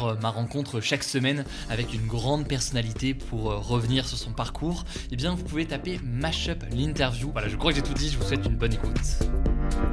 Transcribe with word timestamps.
euh, 0.00 0.14
ma 0.20 0.30
rencontre 0.30 0.80
chaque 0.80 1.04
semaine 1.04 1.44
avec 1.70 1.92
une 1.92 2.06
grande 2.06 2.48
personnalité 2.48 3.14
pour 3.14 3.50
euh, 3.50 3.56
revenir 3.58 4.06
sur 4.06 4.18
son 4.18 4.32
parcours, 4.32 4.84
eh 5.10 5.16
bien 5.16 5.34
vous 5.34 5.44
pouvez 5.44 5.66
taper 5.66 6.00
Mashup 6.02 6.64
l'interview. 6.70 7.30
Voilà, 7.32 7.48
je 7.48 7.56
crois 7.56 7.72
que 7.72 7.76
j'ai 7.76 7.82
tout 7.82 7.94
dit, 7.94 8.08
je 8.08 8.18
vous 8.18 8.24
souhaite 8.24 8.44
une 8.46 8.56
bonne 8.56 8.72
écoute. 8.72 8.98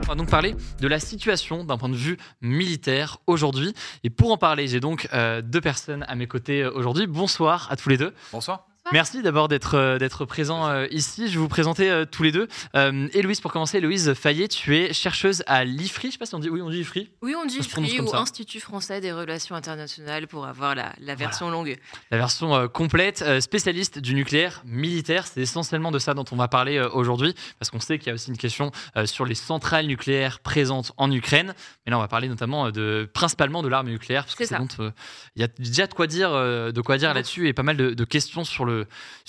On 0.04 0.08
va 0.08 0.16
donc 0.16 0.30
parler 0.30 0.56
de 0.80 0.88
la 0.88 1.00
situation 1.00 1.64
d'un 1.64 1.78
point 1.78 1.90
de 1.90 1.96
vue 1.96 2.18
militaire 2.42 3.18
aujourd'hui. 3.28 3.74
Et 4.04 4.10
pour 4.10 4.32
en 4.32 4.38
parler, 4.38 4.68
j'ai 4.68 4.80
donc 4.80 5.08
euh, 5.14 5.42
deux 5.42 5.62
personnes 5.62 6.06
à 6.08 6.16
mes 6.16 6.28
côtés 6.28 6.66
aujourd'hui. 6.66 7.08
Bonsoir 7.08 7.68
à 7.70 7.76
tous 7.76 7.90
les 7.90 7.98
deux. 7.98 8.14
Bonsoir. 8.32 8.69
Merci 8.92 9.22
d'abord 9.22 9.48
d'être 9.48 9.76
euh, 9.76 10.00
d'être 10.00 10.26
présent 10.26 10.68
euh, 10.68 10.88
ici. 10.90 11.28
Je 11.28 11.34
vais 11.34 11.40
vous 11.40 11.48
présenter 11.48 11.92
euh, 11.92 12.06
tous 12.06 12.24
les 12.24 12.32
deux. 12.32 12.48
Héloïse, 12.74 13.40
pour 13.40 13.52
commencer, 13.52 13.78
Héloïse 13.78 14.14
Fayet, 14.14 14.48
tu 14.48 14.76
es 14.76 14.94
chercheuse 14.94 15.44
à 15.46 15.64
l'IFRI. 15.64 16.08
Je 16.08 16.14
sais 16.14 16.18
pas 16.18 16.26
si 16.26 16.34
on 16.34 16.40
dit 16.40 16.50
oui, 16.50 16.62
on 16.62 16.70
dit 16.70 16.80
IFRI. 16.80 17.10
Oui, 17.22 17.36
on 17.40 17.46
dit 17.46 17.58
IFRI 17.58 18.02
ou 18.02 18.16
Institut 18.16 18.60
français 18.60 19.00
des 19.00 19.12
relations 19.12 19.56
internationales 19.56 20.28
pour 20.28 20.48
avoir 20.48 20.74
la, 20.74 20.94
la 21.00 21.16
version 21.16 21.50
longue. 21.50 21.78
La 22.10 22.18
version 22.18 22.68
complète, 22.68 23.24
spécialiste 23.42 24.00
du 24.00 24.16
nucléaire 24.16 24.64
militaire. 24.66 25.28
C'est 25.28 25.42
essentiellement 25.42 25.92
de 25.92 26.00
ça 26.00 26.14
dont 26.14 26.26
on 26.32 26.36
va 26.36 26.48
parler 26.48 26.80
aujourd'hui 26.80 27.36
parce 27.60 27.70
qu'on 27.70 27.80
sait 27.80 28.00
qu'il 28.00 28.08
y 28.08 28.12
a 28.12 28.14
aussi 28.14 28.30
une 28.30 28.38
question 28.38 28.72
sur 29.06 29.26
les 29.26 29.36
centrales 29.36 29.86
nucléaires 29.86 30.40
présentes 30.40 30.94
en 30.98 31.12
Ukraine. 31.12 31.54
Mais 31.86 31.92
là, 31.92 31.98
on 31.98 32.02
va 32.02 32.08
parler 32.08 32.28
notamment 32.28 32.72
de 32.72 33.10
principalement 33.14 33.62
de 33.62 33.68
l'arme 33.68 33.90
nucléaire 33.90 34.26
parce 34.26 34.36
que 34.36 34.92
il 35.36 35.42
y 35.42 35.46
a 35.46 35.48
déjà 35.60 35.86
de 35.86 35.94
quoi 35.94 36.08
dire, 36.08 36.32
de 36.32 36.82
quoi 36.82 36.98
dire 36.98 37.14
là-dessus 37.14 37.48
et 37.48 37.54
pas 37.54 37.64
mal 37.64 37.78
de, 37.78 37.94
de 37.94 38.04
questions 38.04 38.44
sur 38.44 38.66
le 38.66 38.69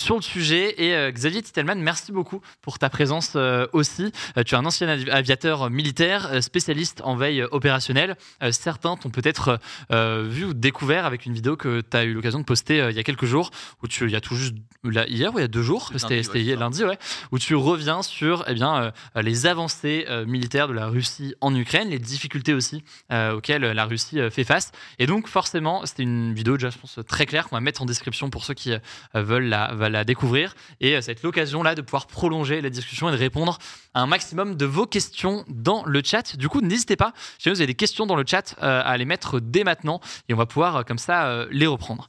sur 0.01 0.15
le 0.15 0.21
sujet. 0.21 0.83
Et 0.83 0.95
euh, 0.95 1.11
Xavier 1.11 1.41
Titelman, 1.41 1.79
merci 1.79 2.11
beaucoup 2.11 2.41
pour 2.61 2.79
ta 2.79 2.89
présence 2.89 3.33
euh, 3.35 3.67
aussi. 3.73 4.11
Euh, 4.37 4.43
tu 4.43 4.55
es 4.55 4.57
un 4.57 4.65
ancien 4.65 4.87
aviateur 4.87 5.69
militaire, 5.69 6.41
spécialiste 6.43 7.01
en 7.03 7.15
veille 7.15 7.43
opérationnelle. 7.43 8.15
certains 8.51 8.95
t'ont 8.97 9.09
peut-être 9.09 9.59
vu 9.91 10.45
ou 10.45 10.53
découvert 10.53 11.05
avec 11.05 11.25
une 11.25 11.33
vidéo 11.33 11.55
que 11.55 11.81
tu 11.81 11.97
as 11.97 12.03
eu 12.03 12.13
l'occasion 12.13 12.39
de 12.39 12.45
poster 12.45 12.87
il 12.89 12.95
y 12.95 12.99
a 12.99 13.03
quelques 13.03 13.25
jours, 13.25 13.51
où 13.83 13.87
tu, 13.87 14.05
il 14.05 14.11
y 14.11 14.15
a 14.15 14.21
tout 14.21 14.35
juste 14.35 14.55
hier 14.83 15.33
ou 15.33 15.39
il 15.39 15.41
y 15.41 15.45
a 15.45 15.47
deux 15.47 15.61
jours, 15.61 15.91
c'était 15.95 16.21
lundi, 16.21 16.55
lundi, 16.55 16.83
ouais, 16.83 16.97
où 17.31 17.39
tu 17.39 17.55
reviens 17.55 18.01
sur 18.01 18.43
eh 18.47 18.53
bien, 18.53 18.91
les 19.15 19.45
avancées 19.45 20.05
militaires 20.25 20.67
de 20.67 20.73
la 20.73 20.87
Russie 20.87 21.35
en 21.41 21.53
Ukraine, 21.55 21.89
les 21.89 21.99
difficultés 21.99 22.53
aussi 22.53 22.83
auxquelles 23.11 23.63
la 23.63 23.85
Russie 23.85 24.19
fait 24.31 24.43
face. 24.43 24.71
Et 24.99 25.05
donc 25.05 25.27
forcément, 25.27 25.85
c'était 25.85 26.03
une 26.03 26.33
vidéo 26.33 26.57
déjà, 26.57 26.69
je 26.69 26.77
pense, 26.77 26.99
très 27.07 27.25
claire 27.25 27.47
qu'on 27.47 27.55
va 27.55 27.61
mettre 27.61 27.81
en 27.81 27.85
description 27.85 28.29
pour 28.29 28.45
ceux 28.45 28.53
qui 28.53 28.73
veulent 29.13 29.30
la, 29.39 29.73
va 29.73 29.89
la 29.89 30.03
découvrir. 30.03 30.55
Et 30.79 30.95
euh, 30.95 31.01
ça 31.01 31.07
va 31.07 31.11
être 31.13 31.23
l'occasion 31.23 31.63
là 31.63 31.75
de 31.75 31.81
pouvoir 31.81 32.07
prolonger 32.07 32.61
la 32.61 32.69
discussion 32.69 33.09
et 33.09 33.11
de 33.11 33.17
répondre 33.17 33.57
à 33.93 34.01
un 34.01 34.07
maximum 34.07 34.55
de 34.55 34.65
vos 34.65 34.85
questions 34.85 35.45
dans 35.47 35.83
le 35.85 36.01
chat. 36.03 36.35
Du 36.37 36.49
coup, 36.49 36.61
n'hésitez 36.61 36.95
pas, 36.95 37.13
si 37.37 37.49
vous 37.49 37.55
avez 37.55 37.67
des 37.67 37.75
questions 37.75 38.05
dans 38.05 38.15
le 38.15 38.23
chat, 38.25 38.55
euh, 38.61 38.81
à 38.83 38.97
les 38.97 39.05
mettre 39.05 39.39
dès 39.39 39.63
maintenant 39.63 40.01
et 40.29 40.33
on 40.33 40.37
va 40.37 40.45
pouvoir 40.45 40.77
euh, 40.77 40.83
comme 40.83 40.97
ça 40.97 41.45
les 41.51 41.67
reprendre. 41.67 42.07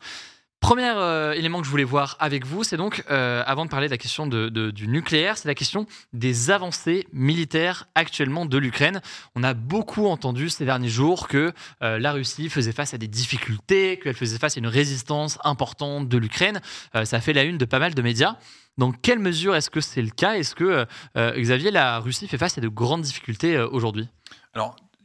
Premier 0.63 0.93
euh, 0.95 1.33
élément 1.33 1.59
que 1.59 1.67
je 1.67 1.71
voulais 1.73 1.83
voir 1.83 2.17
avec 2.21 2.47
vous, 2.47 2.63
c'est 2.63 2.77
donc, 2.77 3.03
euh, 3.11 3.43
avant 3.47 3.65
de 3.65 3.71
parler 3.71 3.89
de 3.89 3.91
la 3.91 3.99
question 3.99 4.29
du 4.29 4.89
nucléaire, 4.89 5.37
c'est 5.37 5.49
la 5.49 5.57
question 5.57 5.87
des 6.13 6.53
avancées 6.53 7.09
militaires 7.13 7.89
actuellement 7.97 8.47
de 8.47 8.57
l'Ukraine. 8.59 9.03
On 9.35 9.43
a 9.43 9.55
beaucoup 9.55 10.07
entendu 10.07 10.51
ces 10.51 10.65
derniers 10.65 10.89
jours 10.89 11.27
que 11.27 11.53
euh, 11.83 11.99
la 11.99 12.13
Russie 12.13 12.49
faisait 12.49 12.71
face 12.71 12.95
à 12.95 12.99
des 12.99 13.09
difficultés, 13.09 13.99
qu'elle 13.99 14.15
faisait 14.15 14.39
face 14.39 14.57
à 14.57 14.61
une 14.61 14.69
résistance 14.69 15.37
importante 15.43 16.09
de 16.09 16.17
l'Ukraine. 16.17 16.61
ça 17.03 17.21
fait 17.21 17.33
la 17.33 17.43
une 17.43 17.59
de 17.59 17.65
pas 17.65 17.81
mal 17.81 17.95
de 17.95 18.01
médias. 18.01 18.37
Dans 18.79 18.93
quelle 18.93 19.19
mesure 19.19 19.57
est-ce 19.57 19.69
que 19.69 19.81
c'est 19.81 20.01
le 20.01 20.11
cas? 20.11 20.35
Est-ce 20.35 20.55
que, 20.55 20.87
Xavier, 21.17 21.73
la 21.73 21.99
Russie 21.99 22.29
fait 22.29 22.39
face 22.39 22.57
à 22.57 22.61
de 22.61 22.69
grandes 22.69 23.03
difficultés 23.03 23.59
aujourd'hui? 23.59 24.09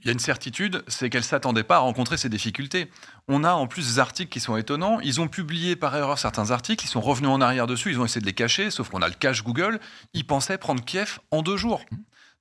Il 0.01 0.05
y 0.05 0.09
a 0.09 0.13
une 0.13 0.19
certitude, 0.19 0.83
c'est 0.87 1.09
qu'elle 1.09 1.21
ne 1.21 1.25
s'attendait 1.25 1.63
pas 1.63 1.77
à 1.77 1.79
rencontrer 1.79 2.17
ces 2.17 2.29
difficultés. 2.29 2.91
On 3.27 3.43
a 3.43 3.53
en 3.53 3.67
plus 3.67 3.87
des 3.87 3.99
articles 3.99 4.31
qui 4.31 4.39
sont 4.39 4.55
étonnants. 4.55 4.99
Ils 5.01 5.19
ont 5.19 5.27
publié 5.27 5.75
par 5.75 5.95
erreur 5.95 6.19
certains 6.19 6.51
articles, 6.51 6.85
ils 6.85 6.89
sont 6.89 7.01
revenus 7.01 7.29
en 7.29 7.41
arrière 7.41 7.67
dessus, 7.67 7.91
ils 7.91 7.99
ont 7.99 8.05
essayé 8.05 8.21
de 8.21 8.25
les 8.25 8.33
cacher, 8.33 8.69
sauf 8.69 8.89
qu'on 8.89 9.01
a 9.01 9.07
le 9.07 9.15
cache 9.15 9.43
Google. 9.43 9.79
Ils 10.13 10.25
pensaient 10.25 10.57
prendre 10.57 10.83
Kiev 10.83 11.19
en 11.31 11.41
deux 11.41 11.57
jours. 11.57 11.83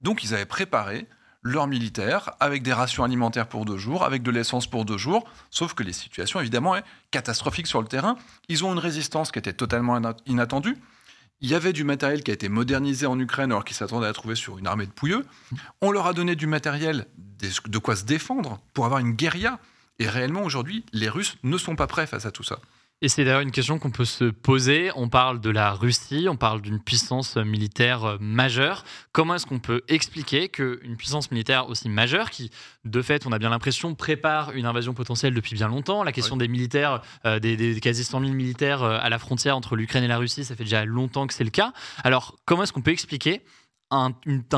Donc 0.03 0.23
ils 0.23 0.35
avaient 0.35 0.47
préparé 0.47 1.07
leurs 1.43 1.67
militaires 1.67 2.33
avec 2.41 2.63
des 2.63 2.73
rations 2.73 3.05
alimentaires 3.05 3.49
pour 3.49 3.65
deux 3.65 3.79
jours, 3.79 4.05
avec 4.05 4.23
de 4.23 4.31
l'essence 4.31 4.67
pour 4.67 4.85
deux 4.85 4.99
jours, 4.99 5.25
sauf 5.51 5.75
que 5.75 5.83
les 5.83 5.93
situations 5.93 6.41
évidemment 6.41 6.75
sont 6.75 6.83
catastrophiques 7.11 7.69
sur 7.69 7.81
le 7.81 7.87
terrain. 7.87 8.17
Ils 8.49 8.65
ont 8.65 8.73
une 8.73 8.79
résistance 8.79 9.31
qui 9.31 9.39
était 9.39 9.53
totalement 9.53 9.99
inattendue. 10.27 10.77
Il 11.41 11.51
y 11.51 11.55
avait 11.55 11.73
du 11.73 11.85
matériel 11.85 12.23
qui 12.23 12.31
a 12.31 12.35
été 12.35 12.49
modernisé 12.49 13.07
en 13.07 13.19
Ukraine 13.21 13.53
alors 13.53 13.65
qu'ils 13.65 13.77
s'attendaient 13.77 14.07
à 14.07 14.13
trouver 14.13 14.35
sur 14.35 14.59
une 14.59 14.67
armée 14.67 14.87
de 14.87 14.91
pouilleux. 14.91 15.25
On 15.83 15.91
leur 15.91 16.07
a 16.07 16.15
donné 16.15 16.35
du 16.35 16.47
matériel, 16.47 17.07
de 17.41 17.79
quoi 17.79 17.97
se 17.97 18.05
défendre 18.05 18.61
pour 18.75 18.85
avoir 18.85 19.01
une 19.01 19.13
guérilla. 19.13 19.59
Et 19.99 20.09
réellement, 20.09 20.43
aujourd'hui, 20.43 20.85
les 20.93 21.09
Russes 21.09 21.37
ne 21.43 21.57
sont 21.57 21.77
pas 21.77 21.87
prêts 21.87 22.07
face 22.07 22.27
à 22.27 22.31
tout 22.31 22.43
ça. 22.43 22.59
Et 23.03 23.11
c'est 23.11 23.27
d'ailleurs 23.27 23.41
une 23.41 23.51
question 23.51 23.79
qu'on 23.79 23.91
peut 23.91 24.07
se 24.07 24.25
poser. 24.25 24.91
On 24.97 25.11
parle 25.11 25.39
de 25.39 25.51
la 25.51 25.73
Russie, 25.73 26.29
on 26.31 26.37
parle 26.37 26.63
d'une 26.63 26.81
puissance 26.81 27.37
militaire 27.37 28.05
euh, 28.05 28.17
majeure. 28.21 28.85
Comment 29.13 29.35
est-ce 29.35 29.45
qu'on 29.45 29.59
peut 29.59 29.83
expliquer 29.89 30.49
qu'une 30.49 30.97
puissance 30.97 31.31
militaire 31.31 31.69
aussi 31.69 31.91
majeure, 31.91 32.31
qui 32.31 32.51
de 32.87 33.03
fait, 33.03 33.27
on 33.27 33.33
a 33.33 33.39
bien 33.39 33.51
l'impression, 33.51 33.95
prépare 33.95 34.53
une 34.53 34.65
invasion 34.65 34.95
potentielle 34.95 35.35
depuis 35.35 35.55
bien 35.55 35.69
longtemps, 35.69 36.05
la 36.05 36.13
question 36.13 36.39
des 36.39 36.49
militaires, 36.49 37.03
euh, 37.27 37.39
des, 37.39 37.79
quasi 37.81 38.03
100 38.03 38.21
000 38.21 38.33
militaires 38.33 38.83
euh, 38.83 38.99
à 38.99 39.11
la 39.11 39.19
frontière 39.19 39.59
entre 39.59 39.77
l'Ukraine 39.77 40.05
et 40.05 40.09
la 40.09 40.17
Russie, 40.17 40.47
ça 40.47 40.57
fait 40.57 40.65
déjà 40.65 40.87
longtemps 40.87 41.27
que 41.27 41.35
c'est 41.35 41.45
le 41.45 41.51
cas. 41.51 41.75
Alors, 42.03 42.39
comment 42.47 42.63
est-ce 42.63 42.73
qu'on 42.73 42.81
peut 42.81 42.93
expliquer 42.93 43.43
un, 43.91 44.13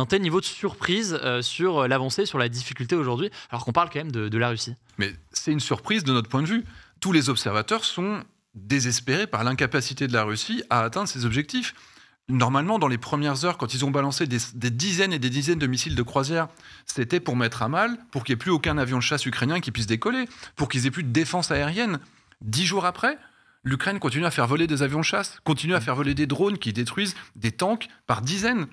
tel 0.09 0.23
niveau 0.23 0.41
de 0.41 0.47
surprise 0.47 1.19
sur 1.43 1.87
l'avancée, 1.87 2.27
sur 2.27 2.39
la 2.39 2.49
difficulté 2.49 2.97
aujourd'hui, 2.97 3.31
alors 3.51 3.65
qu'on 3.65 3.73
parle 3.73 3.91
quand 3.91 3.99
même 3.99 4.13
de 4.13 4.39
la 4.39 4.49
Russie 4.49 4.75
Mais 4.97 5.13
c'est 5.33 5.53
une 5.53 5.61
surprise 5.61 6.05
de 6.05 6.13
notre 6.13 6.29
point 6.29 6.43
de 6.43 6.49
vue 6.49 6.65
tous 7.01 7.13
les 7.13 7.29
observateurs 7.29 7.85
sont 7.85 8.25
désespérés 8.55 9.27
par 9.27 9.45
l'incapacité 9.45 10.07
de 10.07 10.13
la 10.13 10.25
Russie 10.25 10.63
à 10.71 10.81
atteindre 10.81 11.09
ses 11.09 11.25
objectifs. 11.25 11.75
Normalement, 12.29 12.79
dans 12.79 12.89
les 12.89 12.99
premières 12.99 13.45
heures, 13.45 13.57
quand 13.57 13.73
ils 13.73 13.85
ont 13.85 13.91
balancé 13.91 14.27
des, 14.27 14.71
dizaines 14.71 15.13
et 15.13 15.19
des 15.19 15.31
dizaines 15.31 15.59
de 15.59 15.67
missiles 15.67 15.95
de 15.95 16.03
croisière, 16.03 16.49
c'était 16.85 17.21
pour 17.21 17.37
mettre 17.37 17.63
à 17.63 17.69
mal, 17.69 17.97
pour 18.11 18.25
qu'il 18.25 18.35
n'y 18.35 18.39
ait 18.39 18.45
plus 18.45 18.51
aucun 18.51 18.77
avion 18.77 18.99
de 18.99 19.03
chasse 19.03 19.25
ukrainien 19.25 19.61
qui 19.61 19.71
puisse 19.71 19.87
décoller, 19.87 20.27
pour 20.55 20.69
qu'ils 20.69 20.87
aient 20.87 20.91
plus 20.91 21.05
de 21.05 21.13
défense 21.13 21.51
aérienne. 21.51 22.01
Dix 22.43 22.67
jours 22.67 22.85
après, 22.85 23.17
l'Ukraine 23.65 23.99
continue 23.99 24.27
à 24.27 24.31
faire 24.31 24.47
voler 24.47 24.67
des 24.67 24.83
avions 24.83 25.01
de 25.01 25.05
chasse, 25.05 25.41
continue 25.45 25.75
à 25.75 25.81
faire 25.81 25.95
voler 25.95 26.15
des 26.15 26.27
drones 26.27 26.59
qui 26.59 26.73
détruisent 26.73 27.15
des 27.35 27.53
tanks 27.53 27.89
par 28.07 28.21
dizaines. 28.21 28.67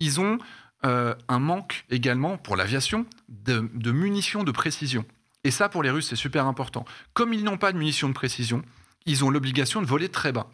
Ils 0.00 0.20
ont 0.20 0.38
euh, 0.84 1.14
un 1.28 1.38
manque 1.38 1.84
également 1.90 2.36
pour 2.36 2.56
l'aviation 2.56 3.06
de 3.28 3.92
munitions 3.92 4.44
de 4.44 4.52
précision. 4.52 5.04
Et 5.44 5.50
ça, 5.50 5.68
pour 5.68 5.82
les 5.82 5.90
Russes, 5.90 6.08
c'est 6.08 6.16
super 6.16 6.46
important. 6.46 6.86
Comme 7.12 7.32
ils 7.32 7.44
n'ont 7.44 7.58
pas 7.58 7.72
de 7.72 7.78
munitions 7.78 8.08
de 8.08 8.14
précision, 8.14 8.62
ils 9.06 9.24
ont 9.24 9.30
l'obligation 9.30 9.82
de 9.82 9.86
voler 9.86 10.08
très 10.08 10.32
bas. 10.32 10.48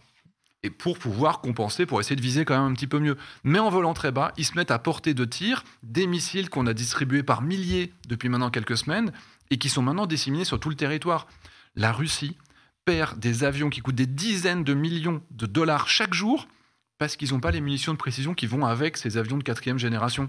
Et 0.62 0.68
pour 0.68 0.98
pouvoir 0.98 1.40
compenser, 1.40 1.86
pour 1.86 2.00
essayer 2.00 2.16
de 2.16 2.20
viser 2.20 2.44
quand 2.44 2.54
même 2.54 2.72
un 2.72 2.74
petit 2.74 2.88
peu 2.88 2.98
mieux. 2.98 3.16
Mais 3.44 3.60
en 3.60 3.70
volant 3.70 3.94
très 3.94 4.12
bas, 4.12 4.32
ils 4.36 4.44
se 4.44 4.54
mettent 4.54 4.72
à 4.72 4.78
portée 4.78 5.14
de 5.14 5.24
tir 5.24 5.64
des 5.82 6.06
missiles 6.06 6.50
qu'on 6.50 6.66
a 6.66 6.74
distribués 6.74 7.22
par 7.22 7.40
milliers 7.40 7.94
depuis 8.08 8.28
maintenant 8.28 8.50
quelques 8.50 8.76
semaines 8.76 9.12
et 9.50 9.56
qui 9.56 9.70
sont 9.70 9.80
maintenant 9.80 10.06
disséminés 10.06 10.44
sur 10.44 10.60
tout 10.60 10.68
le 10.68 10.74
territoire. 10.74 11.28
La 11.76 11.92
Russie 11.92 12.36
perd 12.84 13.19
des 13.19 13.44
avions 13.44 13.70
qui 13.70 13.81
coûtent 13.81 13.94
des 13.94 14.06
dizaines 14.06 14.64
de 14.64 14.75
millions 14.75 15.22
de 15.31 15.46
dollars 15.46 15.88
chaque 15.88 16.12
jour 16.12 16.46
parce 17.00 17.17
qu'ils 17.17 17.31
n'ont 17.31 17.41
pas 17.41 17.50
les 17.50 17.62
munitions 17.62 17.93
de 17.93 17.99
précision 17.99 18.35
qui 18.35 18.47
vont 18.47 18.67
avec 18.67 18.99
ces 18.99 19.17
avions 19.17 19.38
de 19.38 19.43
quatrième 19.43 19.79
génération. 19.79 20.29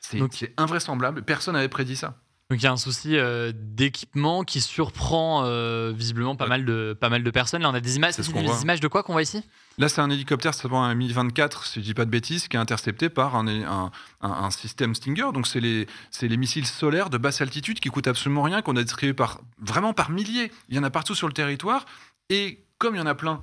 C'est 0.00 0.52
invraisemblable. 0.56 1.22
Personne 1.22 1.54
n'avait 1.54 1.68
prédit 1.68 1.94
ça. 1.94 2.18
Donc 2.50 2.60
il 2.60 2.64
y 2.64 2.66
a 2.66 2.72
un 2.72 2.76
souci 2.76 3.16
euh, 3.16 3.52
d'équipement 3.54 4.42
qui 4.42 4.60
surprend 4.60 5.44
euh, 5.44 5.92
visiblement 5.96 6.34
pas, 6.34 6.48
mal 6.48 6.64
de, 6.64 6.98
pas 7.00 7.08
mal 7.10 7.22
de 7.22 7.30
personnes. 7.30 7.62
Là, 7.62 7.70
on 7.70 7.74
a 7.74 7.80
des 7.80 7.94
images. 7.94 8.16
Des 8.16 8.62
images 8.62 8.80
de 8.80 8.88
quoi 8.88 9.04
qu'on 9.04 9.12
voit 9.12 9.22
ici? 9.22 9.44
Là, 9.78 9.88
c'est 9.88 10.00
un 10.00 10.10
hélicoptère, 10.10 10.52
c'est 10.52 10.68
un 10.70 10.94
Mi-24, 10.94 11.64
si 11.64 11.80
je 11.80 11.84
dis 11.84 11.94
pas 11.94 12.04
de 12.04 12.10
bêtises, 12.10 12.48
qui 12.48 12.56
est 12.56 12.60
intercepté 12.60 13.08
par 13.08 13.36
un, 13.36 13.90
un, 14.20 14.50
système 14.50 14.96
Stinger. 14.96 15.30
Donc, 15.32 15.46
c'est 15.46 15.60
les, 15.60 15.86
les, 16.22 16.36
missiles 16.36 16.66
solaires 16.66 17.08
de 17.08 17.18
basse 17.18 17.40
altitude 17.40 17.78
qui 17.78 17.88
coûtent 17.88 18.08
absolument 18.08 18.42
rien, 18.42 18.62
qu'on 18.62 18.76
a 18.76 18.82
distribués 18.82 19.14
par, 19.14 19.40
vraiment 19.60 19.94
par 19.94 20.10
milliers. 20.10 20.50
Il 20.68 20.76
y 20.76 20.78
en 20.78 20.84
a 20.84 20.90
partout 20.90 21.14
sur 21.14 21.28
le 21.28 21.34
territoire. 21.34 21.86
Et 22.30 22.64
comme 22.78 22.96
il 22.96 22.98
y 22.98 23.02
en 23.02 23.06
a 23.06 23.14
plein. 23.14 23.42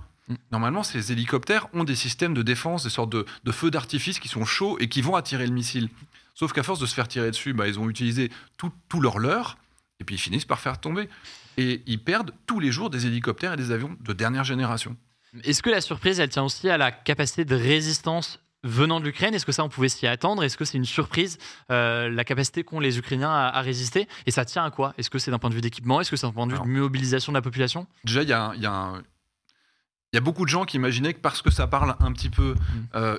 Normalement, 0.52 0.84
ces 0.84 1.12
hélicoptères 1.12 1.68
ont 1.74 1.84
des 1.84 1.96
systèmes 1.96 2.34
de 2.34 2.42
défense, 2.42 2.84
des 2.84 2.90
sortes 2.90 3.12
de, 3.12 3.26
de 3.44 3.52
feux 3.52 3.72
d'artifice 3.72 4.20
qui 4.20 4.28
sont 4.28 4.46
chauds 4.46 4.78
et 4.80 4.88
qui 4.88 5.02
vont 5.02 5.16
attirer 5.16 5.46
le 5.46 5.54
missile. 5.54 5.90
Sauf 6.36 6.54
qu'à 6.54 6.64
force 6.64 6.80
de 6.80 6.86
se 6.86 6.94
faire 6.96 7.08
tirer 7.08 7.30
dessus, 7.32 7.54
bah, 7.54 7.68
ils 7.68 7.78
ont 7.80 7.90
utilisé 7.90 8.32
tout, 8.58 8.72
tout 8.88 9.02
leur 9.02 9.20
leurre, 9.20 9.58
et 10.00 10.04
puis 10.04 10.16
ils 10.16 10.20
finissent 10.20 10.46
par 10.46 10.60
faire 10.60 10.80
tomber. 10.80 11.10
Et 11.58 11.84
ils 11.86 12.02
perdent 12.02 12.32
tous 12.48 12.60
les 12.62 12.72
jours 12.72 12.90
des 12.90 13.06
hélicoptères 13.08 13.54
et 13.54 13.58
des 13.58 13.72
avions 13.72 13.98
de 14.00 14.14
dernière 14.14 14.46
génération. 14.46 14.96
Est-ce 15.44 15.62
que 15.62 15.70
la 15.70 15.82
surprise, 15.82 16.20
elle 16.20 16.30
tient 16.30 16.44
aussi 16.44 16.70
à 16.70 16.78
la 16.78 16.92
capacité 16.92 17.44
de 17.44 17.56
résistance 17.56 18.40
venant 18.64 19.00
de 19.00 19.06
l'Ukraine? 19.06 19.34
Est-ce 19.34 19.46
que 19.46 19.52
ça, 19.52 19.64
on 19.64 19.70
pouvait 19.70 19.90
s'y 19.90 20.08
attendre? 20.08 20.44
Est-ce 20.44 20.56
que 20.58 20.66
c'est 20.66 20.78
une 20.78 20.86
surprise, 20.86 21.38
euh, 21.72 22.10
la 22.10 22.24
capacité 22.24 22.64
qu'ont 22.64 22.80
les 22.80 22.98
Ukrainiens 22.98 23.32
à, 23.32 23.48
à 23.50 23.62
résister? 23.62 24.08
Et 24.26 24.32
ça 24.32 24.46
tient 24.46 24.64
à 24.64 24.72
quoi? 24.72 24.94
Est-ce 24.98 25.10
que 25.10 25.20
c'est 25.20 25.32
d'un 25.32 25.40
point 25.40 25.50
de 25.50 25.56
vue 25.56 25.62
d'équipement? 25.62 26.00
Est-ce 26.00 26.10
que 26.12 26.16
c'est 26.16 26.26
d'un 26.28 26.34
point 26.34 26.46
de 26.48 26.52
vue 26.52 26.56
Alors- 26.58 26.66
de 26.66 26.72
mobilisation 26.72 27.32
de 27.34 27.38
la 27.38 27.42
population? 27.42 27.86
Déjà, 28.06 28.24
il 28.24 28.30
y 28.30 28.34
a, 28.34 28.54
il 28.56 28.62
y 28.62 28.66
a 28.66 28.72
un- 28.74 29.04
il 30.12 30.16
y 30.16 30.18
a 30.18 30.22
beaucoup 30.22 30.44
de 30.44 30.50
gens 30.50 30.66
qui 30.66 30.78
imaginaient 30.78 31.14
que 31.14 31.20
parce 31.20 31.42
que 31.42 31.52
ça 31.52 31.68
parle 31.68 31.96
un 32.00 32.12
petit 32.12 32.30
peu 32.30 32.56
euh, 32.96 33.18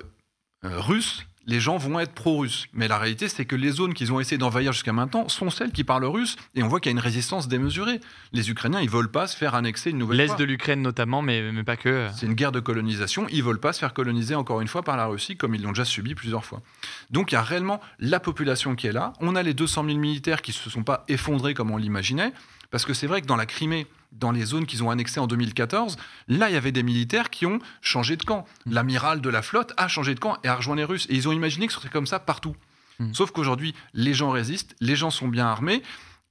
euh, 0.63 0.79
russe, 0.79 1.25
les 1.45 1.59
gens 1.59 1.77
vont 1.77 1.99
être 1.99 2.13
pro-russes. 2.13 2.67
Mais 2.73 2.87
la 2.87 2.97
réalité, 2.97 3.27
c'est 3.27 3.45
que 3.45 3.55
les 3.55 3.71
zones 3.71 3.93
qu'ils 3.93 4.13
ont 4.13 4.19
essayé 4.19 4.37
d'envahir 4.37 4.71
jusqu'à 4.71 4.93
maintenant 4.93 5.27
sont 5.27 5.49
celles 5.49 5.71
qui 5.71 5.83
parlent 5.83 6.05
russe. 6.05 6.35
Et 6.55 6.63
on 6.63 6.67
voit 6.67 6.79
qu'il 6.79 6.89
y 6.89 6.93
a 6.93 6.97
une 6.97 7.03
résistance 7.03 7.47
démesurée. 7.47 7.99
Les 8.31 8.49
Ukrainiens, 8.49 8.79
ils 8.79 8.89
veulent 8.89 9.11
pas 9.11 9.27
se 9.27 9.35
faire 9.35 9.55
annexer 9.55 9.89
une 9.89 9.97
nouvelle 9.97 10.17
L'Est 10.17 10.37
de 10.39 10.43
l'Ukraine 10.43 10.81
notamment, 10.81 11.21
mais, 11.21 11.51
mais 11.51 11.63
pas 11.63 11.75
que. 11.75 12.07
C'est 12.15 12.27
une 12.27 12.33
guerre 12.33 12.51
de 12.51 12.59
colonisation. 12.59 13.27
Ils 13.29 13.43
veulent 13.43 13.59
pas 13.59 13.73
se 13.73 13.79
faire 13.79 13.93
coloniser 13.93 14.35
encore 14.35 14.61
une 14.61 14.67
fois 14.67 14.83
par 14.83 14.95
la 14.95 15.05
Russie, 15.05 15.35
comme 15.35 15.55
ils 15.55 15.61
l'ont 15.61 15.71
déjà 15.71 15.85
subi 15.85 16.15
plusieurs 16.15 16.45
fois. 16.45 16.61
Donc 17.09 17.31
il 17.31 17.35
y 17.35 17.37
a 17.37 17.43
réellement 17.43 17.81
la 17.99 18.19
population 18.19 18.75
qui 18.75 18.87
est 18.87 18.93
là. 18.93 19.13
On 19.19 19.35
a 19.35 19.43
les 19.43 19.53
200 19.53 19.85
000 19.85 19.97
militaires 19.97 20.41
qui 20.41 20.53
se 20.53 20.69
sont 20.69 20.83
pas 20.83 21.03
effondrés 21.07 21.53
comme 21.53 21.71
on 21.71 21.77
l'imaginait. 21.77 22.31
Parce 22.73 22.85
que 22.85 22.95
c'est 22.95 23.05
vrai 23.05 23.21
que 23.21 23.27
dans 23.27 23.35
la 23.35 23.45
Crimée, 23.45 23.85
dans 24.11 24.31
les 24.31 24.45
zones 24.45 24.65
qu'ils 24.65 24.83
ont 24.83 24.89
annexées 24.89 25.19
en 25.19 25.27
2014, 25.27 25.95
là, 26.27 26.49
il 26.49 26.53
y 26.53 26.55
avait 26.55 26.71
des 26.71 26.81
militaires 26.81 27.29
qui 27.29 27.45
ont 27.45 27.59
changé 27.81 28.17
de 28.17 28.23
camp. 28.23 28.47
L'amiral 28.65 29.21
de 29.21 29.29
la 29.29 29.43
flotte 29.43 29.73
a 29.77 29.87
changé 29.87 30.15
de 30.15 30.19
camp 30.19 30.39
et 30.43 30.47
a 30.47 30.55
rejoint 30.55 30.75
les 30.75 30.83
Russes. 30.83 31.05
Et 31.11 31.13
ils 31.13 31.27
ont 31.27 31.31
imaginé 31.31 31.67
que 31.67 31.73
ce 31.73 31.77
serait 31.77 31.91
comme 31.91 32.07
ça 32.07 32.17
partout. 32.17 32.55
Mm. 32.97 33.13
Sauf 33.13 33.29
qu'aujourd'hui, 33.29 33.75
les 33.93 34.15
gens 34.15 34.31
résistent, 34.31 34.75
les 34.79 34.95
gens 34.95 35.11
sont 35.11 35.27
bien 35.27 35.45
armés. 35.45 35.83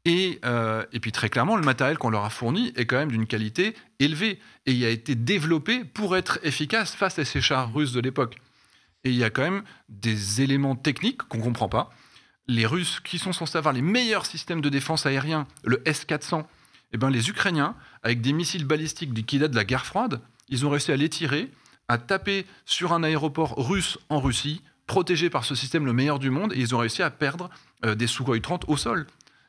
Et, 0.05 0.41
euh, 0.45 0.85
et 0.93 0.99
puis 0.99 1.13
très 1.13 1.29
clairement, 1.29 1.55
le 1.55 1.63
matériel 1.63 1.97
qu'on 1.97 2.11
leur 2.11 2.25
a 2.25 2.31
fourni 2.31 2.73
est 2.75 2.87
quand 2.87 2.97
même 2.97 3.13
d'une 3.13 3.29
qualité 3.29 3.77
élevée. 4.01 4.41
Et 4.67 4.73
il 4.73 4.85
a 4.85 4.91
été 4.91 5.15
développé 5.15 5.85
pour 5.85 6.17
être 6.17 6.41
efficace 6.43 6.97
face 6.97 7.21
à 7.21 7.25
ces 7.25 7.41
chars 7.41 7.73
russes 7.73 7.93
de 7.93 8.01
l'époque. 8.01 8.35
Et 9.05 9.11
il 9.11 9.17
y 9.17 9.23
a 9.23 9.31
quand 9.31 9.43
même 9.43 9.63
des 9.89 10.43
éléments 10.43 10.75
techniques 10.75 11.23
qu'on 11.23 11.39
ne 11.39 11.45
comprend 11.45 11.69
pas. 11.69 11.91
Les 12.49 12.67
Russes, 12.67 13.01
qui 13.01 13.19
sont 13.19 13.33
censés 13.33 13.59
avoir 13.59 13.73
les 13.73 13.83
meilleurs 13.83 14.27
systèmes 14.27 14.61
de 14.61 14.69
défense 14.69 15.07
aérien, 15.07 15.47
le 15.65 15.81
S-400, 15.87 16.45
eh 16.93 16.97
ben 16.99 17.09
les 17.09 17.31
Ukrainiens, 17.31 17.75
avec 18.03 18.21
des 18.21 18.33
missiles 18.33 18.65
balistiques 18.65 19.27
qui 19.27 19.39
datent 19.39 19.53
de 19.53 19.57
la 19.57 19.65
guerre 19.65 19.87
froide, 19.87 20.21
ils 20.49 20.67
ont 20.67 20.71
réussi 20.71 20.93
à 20.93 20.97
les 20.97 21.09
tirer, 21.09 21.51
à 21.89 21.99
taper 21.99 22.47
sur 22.67 22.93
un 22.93 23.03
aéroport 23.03 23.55
russe 23.57 23.99
en 24.09 24.21
Russie, 24.21 24.61
protégé 24.87 25.31
par 25.31 25.45
ce 25.45 25.55
système 25.55 25.87
le 25.87 25.93
meilleur 25.93 26.19
du 26.19 26.31
monde, 26.31 26.53
et 26.53 26.59
ils 26.59 26.75
ont 26.75 26.79
réussi 26.79 27.03
à 27.03 27.11
perdre 27.11 27.49
euh, 27.85 27.95
des 27.95 28.07
Sukhoi 28.07 28.41
30 28.41 28.65
au 28.69 28.77
sol. 28.77 29.07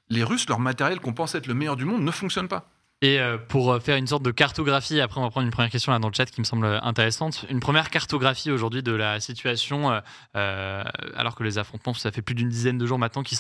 Les 0.10 0.24
Russes, 0.24 0.48
leur 0.48 0.60
matériel 0.60 1.00
qu'on 1.00 1.13
pensait 1.13 1.39
être 1.39 1.48
le 1.48 1.54
meilleur 1.54 1.75
du 1.75 1.86
monde 1.86 2.04
ne 2.04 2.12
fonctionne 2.12 2.48
pas. 2.48 2.69
Et 3.04 3.20
euh, 3.20 3.38
pour 3.38 3.74
euh, 3.74 3.82
faire 3.82 3.98
une 3.98 4.08
sorte 4.08 4.24
de 4.24 4.32
cartographie, 4.32 5.02
après 5.02 5.20
on 5.20 5.24
va 5.24 5.30
prendre 5.30 5.46
une 5.46 5.52
première 5.52 5.70
question 5.70 5.92
là 5.92 6.00
dans 6.00 6.08
le 6.08 6.14
chat 6.14 6.26
qui 6.26 6.40
me 6.40 6.46
semble 6.46 6.66
intéressante. 6.66 7.46
Une 7.50 7.60
première 7.60 7.90
cartographie 7.90 8.50
aujourd'hui 8.50 8.82
de 8.82 8.94
la 8.94 9.20
situation, 9.20 9.92
euh, 9.92 10.00
euh, 10.38 10.84
alors 11.14 11.36
que 11.36 11.44
les 11.44 11.58
affrontements, 11.58 11.94
ça 11.94 12.14
fait 12.14 12.22
plus 12.22 12.34
d'une 12.34 12.48
dizaine 12.48 12.78
de 12.78 12.86
jours 12.86 12.98
maintenant 12.98 13.22
euh, 13.22 13.26
qui 13.26 13.36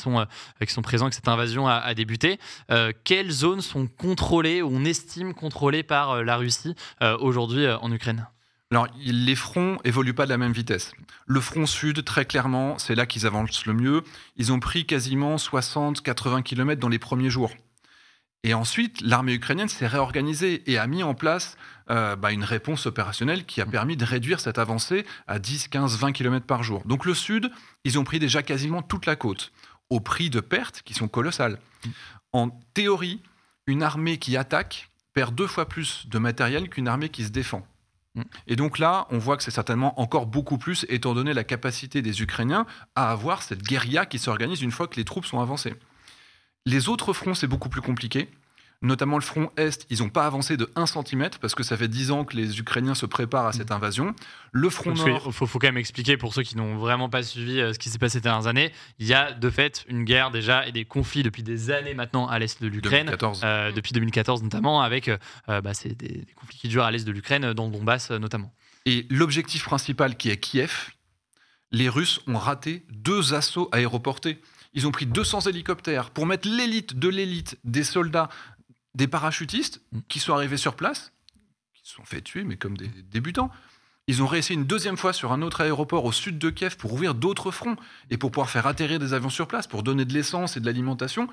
sont 0.73 0.81
présents, 0.81 1.07
que 1.07 1.15
cette 1.15 1.29
invasion 1.29 1.65
a, 1.65 1.93
débuté. 1.93 2.39
Euh, 2.71 2.91
quelles 3.05 3.31
zones 3.31 3.61
sont 3.61 3.87
contrôlées 3.87 4.61
ou 4.61 4.69
on 4.69 4.83
estime 4.83 5.33
contrôlées 5.33 5.83
par 5.83 6.11
euh, 6.11 6.23
la 6.23 6.35
Russie 6.35 6.75
euh, 7.01 7.17
aujourd'hui 7.19 7.65
euh, 7.65 7.77
en 7.77 7.89
Ukraine? 7.89 8.27
Alors, 8.69 8.87
les 9.05 9.35
fronts 9.35 9.77
évoluent 9.85 10.13
pas 10.13 10.25
de 10.25 10.31
la 10.31 10.37
même 10.37 10.51
vitesse. 10.51 10.91
Le 11.25 11.39
front 11.39 11.67
sud, 11.67 12.03
très 12.03 12.25
clairement, 12.25 12.77
c'est 12.79 12.95
là 12.95 13.05
qu'ils 13.05 13.25
avancent 13.25 13.65
le 13.65 13.73
mieux. 13.73 14.03
Ils 14.35 14.51
ont 14.51 14.59
pris 14.59 14.85
quasiment 14.85 15.37
60-80 15.37 16.43
km 16.43 16.81
dans 16.81 16.89
les 16.89 16.99
premiers 16.99 17.29
jours. 17.29 17.51
Et 18.43 18.53
ensuite, 18.53 18.99
l'armée 19.01 19.33
ukrainienne 19.33 19.69
s'est 19.69 19.87
réorganisée 19.87 20.69
et 20.69 20.77
a 20.77 20.85
mis 20.85 21.01
en 21.01 21.13
place 21.13 21.57
euh, 21.89 22.17
bah, 22.17 22.33
une 22.33 22.43
réponse 22.43 22.85
opérationnelle 22.85 23.45
qui 23.45 23.61
a 23.61 23.65
permis 23.65 23.95
de 23.95 24.03
réduire 24.03 24.41
cette 24.41 24.57
avancée 24.57 25.05
à 25.27 25.39
10, 25.39 25.69
15, 25.69 25.97
20 25.97 26.11
km 26.11 26.45
par 26.45 26.61
jour. 26.61 26.83
Donc 26.85 27.05
le 27.05 27.13
sud, 27.13 27.49
ils 27.85 27.97
ont 27.97 28.03
pris 28.03 28.19
déjà 28.19 28.43
quasiment 28.43 28.81
toute 28.81 29.05
la 29.05 29.15
côte, 29.15 29.53
au 29.89 30.01
prix 30.01 30.29
de 30.29 30.41
pertes 30.41 30.81
qui 30.83 30.93
sont 30.93 31.07
colossales. 31.07 31.57
En 32.33 32.49
théorie, 32.73 33.21
une 33.65 33.81
armée 33.81 34.17
qui 34.17 34.35
attaque 34.35 34.89
perd 35.13 35.33
deux 35.35 35.47
fois 35.47 35.69
plus 35.69 36.07
de 36.09 36.19
matériel 36.19 36.69
qu'une 36.69 36.89
armée 36.89 37.09
qui 37.09 37.23
se 37.23 37.29
défend. 37.29 37.65
Et 38.45 38.55
donc 38.55 38.77
là, 38.77 39.07
on 39.09 39.17
voit 39.17 39.37
que 39.37 39.43
c'est 39.43 39.51
certainement 39.51 39.99
encore 39.99 40.27
beaucoup 40.27 40.57
plus, 40.57 40.85
étant 40.89 41.13
donné 41.13 41.33
la 41.33 41.43
capacité 41.43 42.01
des 42.01 42.21
Ukrainiens 42.21 42.67
à 42.95 43.09
avoir 43.09 43.41
cette 43.41 43.63
guérilla 43.63 44.05
qui 44.05 44.19
s'organise 44.19 44.61
une 44.61 44.71
fois 44.71 44.87
que 44.87 44.97
les 44.97 45.05
troupes 45.05 45.25
sont 45.25 45.39
avancées. 45.39 45.73
Les 46.65 46.89
autres 46.89 47.13
fronts, 47.13 47.33
c'est 47.33 47.47
beaucoup 47.47 47.69
plus 47.69 47.81
compliqué. 47.81 48.29
Notamment 48.81 49.17
le 49.17 49.23
front 49.23 49.49
Est, 49.55 49.85
ils 49.89 49.99
n'ont 49.99 50.09
pas 50.09 50.25
avancé 50.25 50.57
de 50.57 50.69
1 50.75 50.85
cm 50.87 51.29
parce 51.39 51.55
que 51.55 51.63
ça 51.63 51.77
fait 51.77 51.87
10 51.87 52.11
ans 52.11 52.25
que 52.25 52.35
les 52.35 52.59
Ukrainiens 52.59 52.95
se 52.95 53.05
préparent 53.05 53.45
à 53.45 53.53
cette 53.53 53.71
invasion. 53.71 54.13
Le 54.51 54.69
front 54.69 54.93
Parce 54.93 55.05
Nord, 55.05 55.33
faut, 55.33 55.45
faut 55.45 55.57
quand 55.57 55.67
même 55.67 55.77
expliquer 55.77 56.17
pour 56.17 56.33
ceux 56.33 56.43
qui 56.43 56.57
n'ont 56.57 56.75
vraiment 56.75 57.07
pas 57.07 57.23
suivi 57.23 57.61
euh, 57.61 57.71
ce 57.71 57.79
qui 57.79 57.89
s'est 57.89 57.97
passé 57.97 58.17
ces 58.17 58.21
dernières 58.21 58.47
années. 58.47 58.73
Il 58.99 59.07
y 59.07 59.13
a 59.13 59.31
de 59.31 59.49
fait 59.49 59.85
une 59.87 60.03
guerre 60.03 60.31
déjà 60.31 60.67
et 60.67 60.73
des 60.73 60.83
conflits 60.83 61.23
depuis 61.23 61.43
des 61.43 61.71
années 61.71 61.93
maintenant 61.93 62.27
à 62.27 62.39
l'est 62.39 62.61
de 62.61 62.67
l'Ukraine. 62.67 63.05
2014. 63.05 63.41
Euh, 63.45 63.71
depuis 63.71 63.93
2014 63.93 64.43
notamment, 64.43 64.81
avec 64.81 65.07
euh, 65.07 65.17
bah, 65.47 65.71
des, 65.85 65.95
des 65.95 66.25
conflits 66.35 66.57
qui 66.57 66.67
durent 66.67 66.83
à 66.83 66.91
l'est 66.91 67.05
de 67.05 67.11
l'Ukraine, 67.11 67.53
dans 67.53 67.67
le 67.67 67.71
Donbass 67.71 68.11
notamment. 68.11 68.51
Et 68.85 69.07
l'objectif 69.09 69.63
principal 69.63 70.17
qui 70.17 70.29
est 70.29 70.37
Kiev, 70.37 70.89
les 71.71 71.87
Russes 71.87 72.19
ont 72.27 72.37
raté 72.37 72.85
deux 72.91 73.33
assauts 73.33 73.69
aéroportés. 73.71 74.41
Ils 74.73 74.87
ont 74.87 74.91
pris 74.91 75.05
200 75.05 75.41
hélicoptères 75.41 76.09
pour 76.09 76.25
mettre 76.25 76.47
l'élite 76.47 76.97
de 76.97 77.07
l'élite 77.09 77.57
des 77.63 77.83
soldats, 77.83 78.29
des 78.95 79.07
parachutistes 79.07 79.81
Mm. 79.91 79.99
qui 80.07 80.19
sont 80.19 80.33
arrivés 80.33 80.57
sur 80.57 80.75
place, 80.75 81.11
qui 81.73 81.87
se 81.87 81.95
sont 81.95 82.05
fait 82.05 82.21
tuer, 82.21 82.43
mais 82.43 82.57
comme 82.57 82.77
des 82.77 82.87
débutants. 82.87 83.51
Ils 84.07 84.21
ont 84.21 84.27
réussi 84.27 84.53
une 84.53 84.65
deuxième 84.65 84.97
fois 84.97 85.13
sur 85.13 85.31
un 85.31 85.41
autre 85.41 85.61
aéroport 85.61 86.03
au 86.03 86.11
sud 86.11 86.37
de 86.37 86.49
Kiev 86.49 86.75
pour 86.75 86.91
ouvrir 86.91 87.15
d'autres 87.15 87.51
fronts 87.51 87.77
et 88.09 88.17
pour 88.17 88.31
pouvoir 88.31 88.49
faire 88.49 88.67
atterrir 88.67 88.99
des 88.99 89.13
avions 89.13 89.29
sur 89.29 89.47
place, 89.47 89.65
pour 89.65 89.81
donner 89.81 90.03
de 90.03 90.13
l'essence 90.13 90.57
et 90.57 90.59
de 90.59 90.65
l'alimentation. 90.65 91.27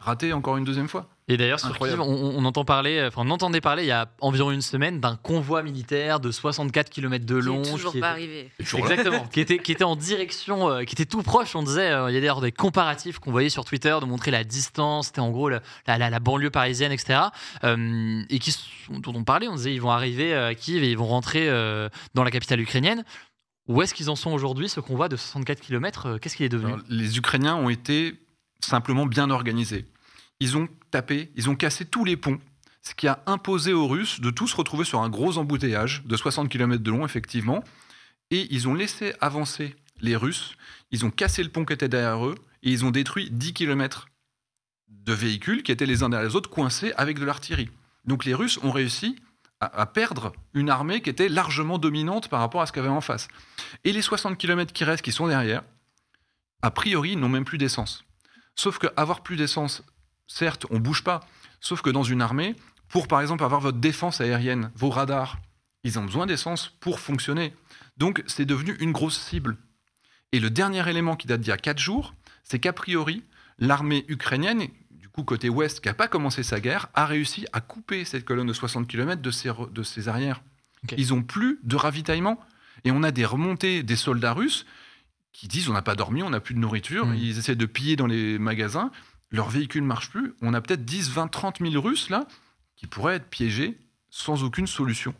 Raté 0.00 0.32
encore 0.32 0.56
une 0.56 0.64
deuxième 0.64 0.88
fois. 0.88 1.08
Et 1.26 1.36
d'ailleurs, 1.36 1.58
sur 1.58 1.68
Incroyable. 1.70 2.00
Kiev, 2.02 2.10
on, 2.14 2.38
on 2.38 2.44
entend 2.44 2.64
parler, 2.64 2.98
euh, 2.98 3.08
enfin, 3.08 3.22
on 3.26 3.30
entendait 3.30 3.60
parler 3.60 3.82
il 3.82 3.88
y 3.88 3.90
a 3.92 4.08
environ 4.20 4.50
une 4.52 4.62
semaine 4.62 5.00
d'un 5.00 5.16
convoi 5.16 5.62
militaire 5.62 6.20
de 6.20 6.30
64 6.30 6.88
km 6.88 7.26
de 7.26 7.38
Qui 7.40 7.46
long. 7.46 7.62
est 7.62 7.70
toujours 7.70 7.92
qui 7.92 8.00
pas 8.00 8.12
était- 8.18 8.22
arrivé. 8.22 8.50
Exactement, 8.60 9.26
qui 9.32 9.40
était, 9.40 9.58
qui 9.58 9.72
était 9.72 9.84
en 9.84 9.96
direction, 9.96 10.70
euh, 10.70 10.84
qui 10.84 10.94
était 10.94 11.04
tout 11.04 11.22
proche. 11.22 11.54
On 11.56 11.62
disait, 11.64 11.90
euh, 11.90 12.10
il 12.10 12.14
y 12.14 12.16
a 12.16 12.20
d'ailleurs 12.20 12.40
des 12.40 12.52
comparatifs 12.52 13.18
qu'on 13.18 13.32
voyait 13.32 13.50
sur 13.50 13.64
Twitter 13.64 13.94
de 14.00 14.06
montrer 14.06 14.30
la 14.30 14.44
distance, 14.44 15.08
c'était 15.08 15.20
en 15.20 15.30
gros 15.30 15.48
la, 15.48 15.60
la- 15.86 15.98
la- 15.98 16.10
la 16.10 16.20
banlieue 16.20 16.50
parisienne, 16.50 16.92
etc. 16.92 17.18
Euh, 17.64 18.22
et 18.30 18.38
qui, 18.38 18.52
sont- 18.52 18.98
dont 19.00 19.12
on 19.14 19.24
parlait, 19.24 19.48
on 19.48 19.56
disait, 19.56 19.74
ils 19.74 19.80
vont 19.82 19.90
arriver 19.90 20.32
à 20.34 20.54
Kiev 20.54 20.82
et 20.84 20.90
ils 20.90 20.96
vont 20.96 21.06
rentrer 21.08 21.48
euh, 21.50 21.88
dans 22.14 22.22
la 22.24 22.30
capitale 22.30 22.60
ukrainienne. 22.60 23.04
Où 23.66 23.82
est-ce 23.82 23.92
qu'ils 23.92 24.08
en 24.08 24.16
sont 24.16 24.30
aujourd'hui, 24.30 24.68
ce 24.70 24.80
convoi 24.80 25.10
de 25.10 25.16
64 25.16 25.60
km 25.60 26.16
Qu'est-ce 26.22 26.36
qu'il 26.36 26.46
est 26.46 26.48
devenu? 26.48 26.72
Alors, 26.72 26.84
les 26.88 27.18
Ukrainiens 27.18 27.56
ont 27.56 27.68
été 27.68 28.14
simplement 28.60 29.06
bien 29.06 29.30
organisés. 29.30 29.86
Ils 30.40 30.56
ont 30.56 30.68
tapé, 30.90 31.30
ils 31.36 31.50
ont 31.50 31.56
cassé 31.56 31.84
tous 31.84 32.04
les 32.04 32.16
ponts, 32.16 32.38
ce 32.82 32.94
qui 32.94 33.08
a 33.08 33.22
imposé 33.26 33.72
aux 33.72 33.86
Russes 33.86 34.20
de 34.20 34.30
tous 34.30 34.48
se 34.48 34.56
retrouver 34.56 34.84
sur 34.84 35.00
un 35.00 35.08
gros 35.08 35.38
embouteillage 35.38 36.04
de 36.04 36.16
60 36.16 36.48
km 36.48 36.82
de 36.82 36.90
long, 36.90 37.04
effectivement. 37.04 37.62
Et 38.30 38.46
ils 38.50 38.68
ont 38.68 38.74
laissé 38.74 39.14
avancer 39.20 39.74
les 40.00 40.16
Russes. 40.16 40.56
Ils 40.90 41.04
ont 41.04 41.10
cassé 41.10 41.42
le 41.42 41.50
pont 41.50 41.64
qui 41.64 41.72
était 41.72 41.88
derrière 41.88 42.24
eux 42.26 42.36
et 42.62 42.70
ils 42.70 42.84
ont 42.84 42.90
détruit 42.90 43.30
10 43.30 43.52
km 43.52 44.08
de 44.88 45.12
véhicules 45.12 45.62
qui 45.62 45.72
étaient 45.72 45.86
les 45.86 46.02
uns 46.02 46.08
derrière 46.08 46.28
les 46.28 46.36
autres 46.36 46.50
coincés 46.50 46.92
avec 46.96 47.18
de 47.18 47.24
l'artillerie. 47.24 47.70
Donc 48.04 48.24
les 48.24 48.34
Russes 48.34 48.58
ont 48.62 48.70
réussi 48.70 49.16
à, 49.60 49.86
perdre 49.86 50.32
une 50.54 50.70
armée 50.70 51.02
qui 51.02 51.10
était 51.10 51.28
largement 51.28 51.78
dominante 51.78 52.28
par 52.28 52.40
rapport 52.40 52.62
à 52.62 52.66
ce 52.66 52.72
qu'il 52.72 52.80
avait 52.80 52.88
en 52.88 53.00
face. 53.00 53.28
Et 53.84 53.92
les 53.92 54.02
60 54.02 54.38
km 54.38 54.72
qui 54.72 54.84
restent, 54.84 55.02
qui 55.02 55.12
sont 55.12 55.26
derrière, 55.26 55.62
a 56.62 56.70
priori, 56.70 57.16
n'ont 57.16 57.28
même 57.28 57.44
plus 57.44 57.58
d'essence. 57.58 58.04
Sauf 58.58 58.78
qu'avoir 58.80 59.22
plus 59.22 59.36
d'essence, 59.36 59.84
certes, 60.26 60.66
on 60.70 60.80
bouge 60.80 61.04
pas. 61.04 61.20
Sauf 61.60 61.80
que 61.80 61.90
dans 61.90 62.02
une 62.02 62.20
armée, 62.20 62.56
pour 62.88 63.06
par 63.06 63.20
exemple 63.20 63.44
avoir 63.44 63.60
votre 63.60 63.78
défense 63.78 64.20
aérienne, 64.20 64.72
vos 64.74 64.90
radars, 64.90 65.38
ils 65.84 65.96
ont 65.98 66.04
besoin 66.04 66.26
d'essence 66.26 66.74
pour 66.80 66.98
fonctionner. 66.98 67.54
Donc 67.98 68.24
c'est 68.26 68.44
devenu 68.46 68.76
une 68.80 68.90
grosse 68.90 69.16
cible. 69.18 69.56
Et 70.32 70.40
le 70.40 70.50
dernier 70.50 70.86
élément 70.90 71.14
qui 71.14 71.28
date 71.28 71.40
d'il 71.40 71.50
y 71.50 71.52
a 71.52 71.56
4 71.56 71.78
jours, 71.78 72.14
c'est 72.42 72.58
qu'a 72.58 72.72
priori, 72.72 73.22
l'armée 73.60 74.04
ukrainienne, 74.08 74.66
du 74.90 75.08
coup 75.08 75.22
côté 75.22 75.48
ouest, 75.48 75.80
qui 75.80 75.86
n'a 75.86 75.94
pas 75.94 76.08
commencé 76.08 76.42
sa 76.42 76.58
guerre, 76.58 76.88
a 76.94 77.06
réussi 77.06 77.46
à 77.52 77.60
couper 77.60 78.04
cette 78.04 78.24
colonne 78.24 78.48
de 78.48 78.52
60 78.52 78.88
km 78.88 79.22
de 79.22 79.30
ses, 79.30 79.50
re- 79.50 79.72
de 79.72 79.84
ses 79.84 80.08
arrières. 80.08 80.42
Ils 80.96 81.14
ont 81.14 81.22
plus 81.22 81.60
de 81.62 81.76
ravitaillement. 81.76 82.40
Et 82.84 82.90
on 82.90 83.02
a 83.04 83.10
des 83.12 83.24
remontées 83.24 83.82
des 83.84 83.96
soldats 83.96 84.32
russes 84.32 84.66
qui 85.32 85.48
disent 85.48 85.68
on 85.68 85.72
n'a 85.72 85.82
pas 85.82 85.94
dormi, 85.94 86.22
on 86.22 86.30
n'a 86.30 86.40
plus 86.40 86.54
de 86.54 86.58
nourriture, 86.60 87.06
Mm. 87.06 87.14
ils 87.16 87.38
essaient 87.38 87.54
de 87.56 87.66
piller 87.66 87.96
dans 87.96 88.06
les 88.06 88.38
magasins, 88.38 88.90
leurs 89.30 89.48
véhicules 89.50 89.82
ne 89.82 89.86
marchent 89.86 90.10
plus. 90.10 90.34
On 90.42 90.54
a 90.54 90.60
peut-être 90.60 90.84
10, 90.84 91.10
20, 91.10 91.28
30 91.28 91.58
000 91.60 91.80
Russes 91.82 92.08
là 92.10 92.26
qui 92.76 92.86
pourraient 92.86 93.16
être 93.16 93.28
piégés 93.28 93.76
sans 94.10 94.42
aucune 94.44 94.66
solution. 94.66 95.14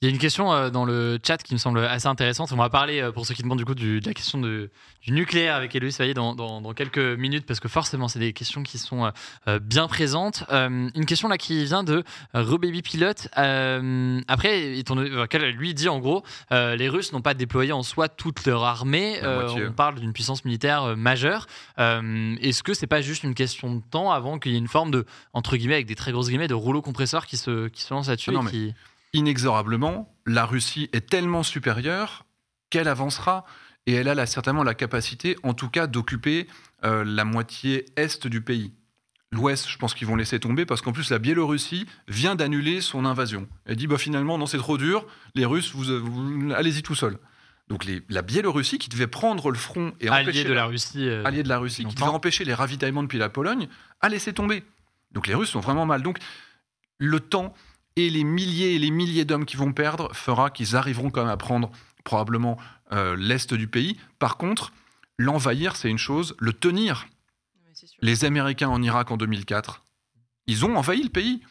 Il 0.00 0.06
y 0.06 0.08
a 0.08 0.14
une 0.14 0.20
question 0.20 0.52
euh, 0.52 0.70
dans 0.70 0.84
le 0.84 1.18
chat 1.26 1.38
qui 1.42 1.54
me 1.54 1.58
semble 1.58 1.80
assez 1.84 2.06
intéressante. 2.06 2.52
On 2.52 2.56
va 2.56 2.70
parler, 2.70 3.00
euh, 3.00 3.10
pour 3.10 3.26
ceux 3.26 3.34
qui 3.34 3.42
demandent 3.42 3.58
du 3.58 3.64
coup, 3.64 3.74
du- 3.74 4.00
de 4.00 4.06
la 4.06 4.14
question 4.14 4.38
de- 4.38 4.70
du 5.02 5.10
nucléaire 5.10 5.56
avec 5.56 5.74
Héloïse 5.74 5.96
Faillet 5.96 6.14
dans, 6.14 6.36
dans- 6.36 6.60
dans 6.60 6.72
quelques 6.72 6.98
minutes, 6.98 7.44
parce 7.44 7.58
que 7.58 7.66
forcément, 7.66 8.06
c'est 8.06 8.20
des 8.20 8.32
questions 8.32 8.62
qui 8.62 8.78
sont 8.78 9.10
euh, 9.48 9.58
bien 9.58 9.88
présentes. 9.88 10.44
Une 10.52 11.04
question 11.04 11.26
là 11.26 11.36
qui 11.36 11.64
vient 11.64 11.82
de 11.82 12.04
Rebaby 12.32 12.82
Pilote. 12.82 13.26
Après, 13.34 14.76
lui 15.52 15.74
dit 15.74 15.88
en 15.88 15.98
gros, 15.98 16.22
les 16.52 16.88
Russes 16.88 17.12
n'ont 17.12 17.20
pas 17.20 17.34
déployé 17.34 17.72
en 17.72 17.82
soi 17.82 18.08
toute 18.08 18.46
leur 18.46 18.62
armée. 18.62 19.18
On 19.68 19.72
parle 19.72 19.96
d'une 19.98 20.12
puissance 20.12 20.44
militaire 20.44 20.96
majeure. 20.96 21.46
Est-ce 21.76 22.62
que 22.62 22.72
c'est 22.72 22.86
pas 22.86 23.00
juste 23.00 23.24
une 23.24 23.34
question 23.34 23.74
de 23.74 23.82
temps 23.90 24.12
avant 24.12 24.38
qu'il 24.38 24.52
y 24.52 24.54
ait 24.54 24.58
une 24.58 24.68
forme 24.68 24.92
de, 24.92 25.04
entre 25.32 25.56
guillemets, 25.56 25.74
avec 25.74 25.86
des 25.86 25.96
très 25.96 26.12
grosses 26.12 26.28
guillemets, 26.28 26.46
de 26.46 26.54
rouleau 26.54 26.82
compresseur 26.82 27.26
qui 27.26 27.36
se, 27.36 27.66
qui 27.66 27.82
se 27.82 27.92
lance 27.92 28.06
là-dessus 28.08 28.30
Inexorablement, 29.14 30.14
la 30.26 30.44
Russie 30.44 30.88
est 30.92 31.08
tellement 31.08 31.42
supérieure 31.42 32.26
qu'elle 32.70 32.88
avancera 32.88 33.44
et 33.86 33.94
elle 33.94 34.08
a 34.08 34.14
là, 34.14 34.26
certainement 34.26 34.62
la 34.64 34.74
capacité, 34.74 35.36
en 35.42 35.54
tout 35.54 35.70
cas, 35.70 35.86
d'occuper 35.86 36.46
euh, 36.84 37.04
la 37.04 37.24
moitié 37.24 37.86
est 37.96 38.26
du 38.26 38.42
pays. 38.42 38.72
L'ouest, 39.30 39.68
je 39.68 39.76
pense 39.78 39.94
qu'ils 39.94 40.06
vont 40.06 40.16
laisser 40.16 40.38
tomber 40.40 40.66
parce 40.66 40.80
qu'en 40.82 40.92
plus, 40.92 41.10
la 41.10 41.18
Biélorussie 41.18 41.86
vient 42.06 42.34
d'annuler 42.34 42.80
son 42.80 43.04
invasion. 43.04 43.48
Elle 43.66 43.76
dit 43.76 43.86
bah, 43.86 43.98
finalement, 43.98 44.36
non, 44.38 44.46
c'est 44.46 44.58
trop 44.58 44.78
dur, 44.78 45.06
les 45.34 45.44
Russes, 45.46 45.72
vous, 45.74 45.84
vous- 46.00 46.52
allez-y 46.52 46.82
tout 46.82 46.94
seul. 46.94 47.18
Donc 47.68 47.84
les- 47.84 48.02
la 48.08 48.22
Biélorussie, 48.22 48.78
qui 48.78 48.88
devait 48.88 49.06
prendre 49.06 49.50
le 49.50 49.58
front 49.58 49.92
et 50.00 50.08
allié 50.08 50.28
empêcher 50.28 50.44
de 50.44 50.52
la 50.54 50.64
Russie. 50.66 51.06
euh, 51.08 51.24
allié 51.24 51.42
de 51.42 51.48
la 51.50 51.58
Russie, 51.58 51.84
qui 51.84 51.94
devait 51.94 52.06
empêcher 52.06 52.44
les 52.44 52.54
ravitaillements 52.54 53.02
depuis 53.02 53.18
la 53.18 53.28
Pologne, 53.28 53.68
a 54.00 54.08
laissé 54.08 54.32
tomber. 54.32 54.64
Donc 55.12 55.26
les 55.26 55.34
Russes 55.34 55.50
sont 55.50 55.60
vraiment 55.60 55.84
mal. 55.84 56.02
Donc 56.02 56.18
le 56.98 57.20
temps 57.20 57.52
et 57.98 58.10
les 58.10 58.24
milliers 58.24 58.74
et 58.74 58.78
les 58.78 58.90
milliers 58.90 59.24
d'hommes 59.24 59.44
qui 59.44 59.56
vont 59.56 59.72
perdre 59.72 60.14
fera 60.14 60.50
qu'ils 60.50 60.76
arriveront 60.76 61.10
quand 61.10 61.22
même 61.22 61.30
à 61.30 61.36
prendre 61.36 61.70
probablement 62.04 62.56
euh, 62.92 63.16
l'est 63.16 63.52
du 63.54 63.68
pays. 63.68 63.98
Par 64.18 64.36
contre, 64.36 64.72
l'envahir, 65.18 65.76
c'est 65.76 65.90
une 65.90 65.98
chose, 65.98 66.34
le 66.38 66.52
tenir. 66.52 67.06
Les 68.00 68.24
Américains 68.24 68.68
en 68.68 68.82
Irak 68.82 69.10
en 69.10 69.16
2004, 69.16 69.84
ils 70.46 70.64
ont 70.64 70.76
envahi 70.76 71.02
le 71.02 71.10
pays. 71.10 71.42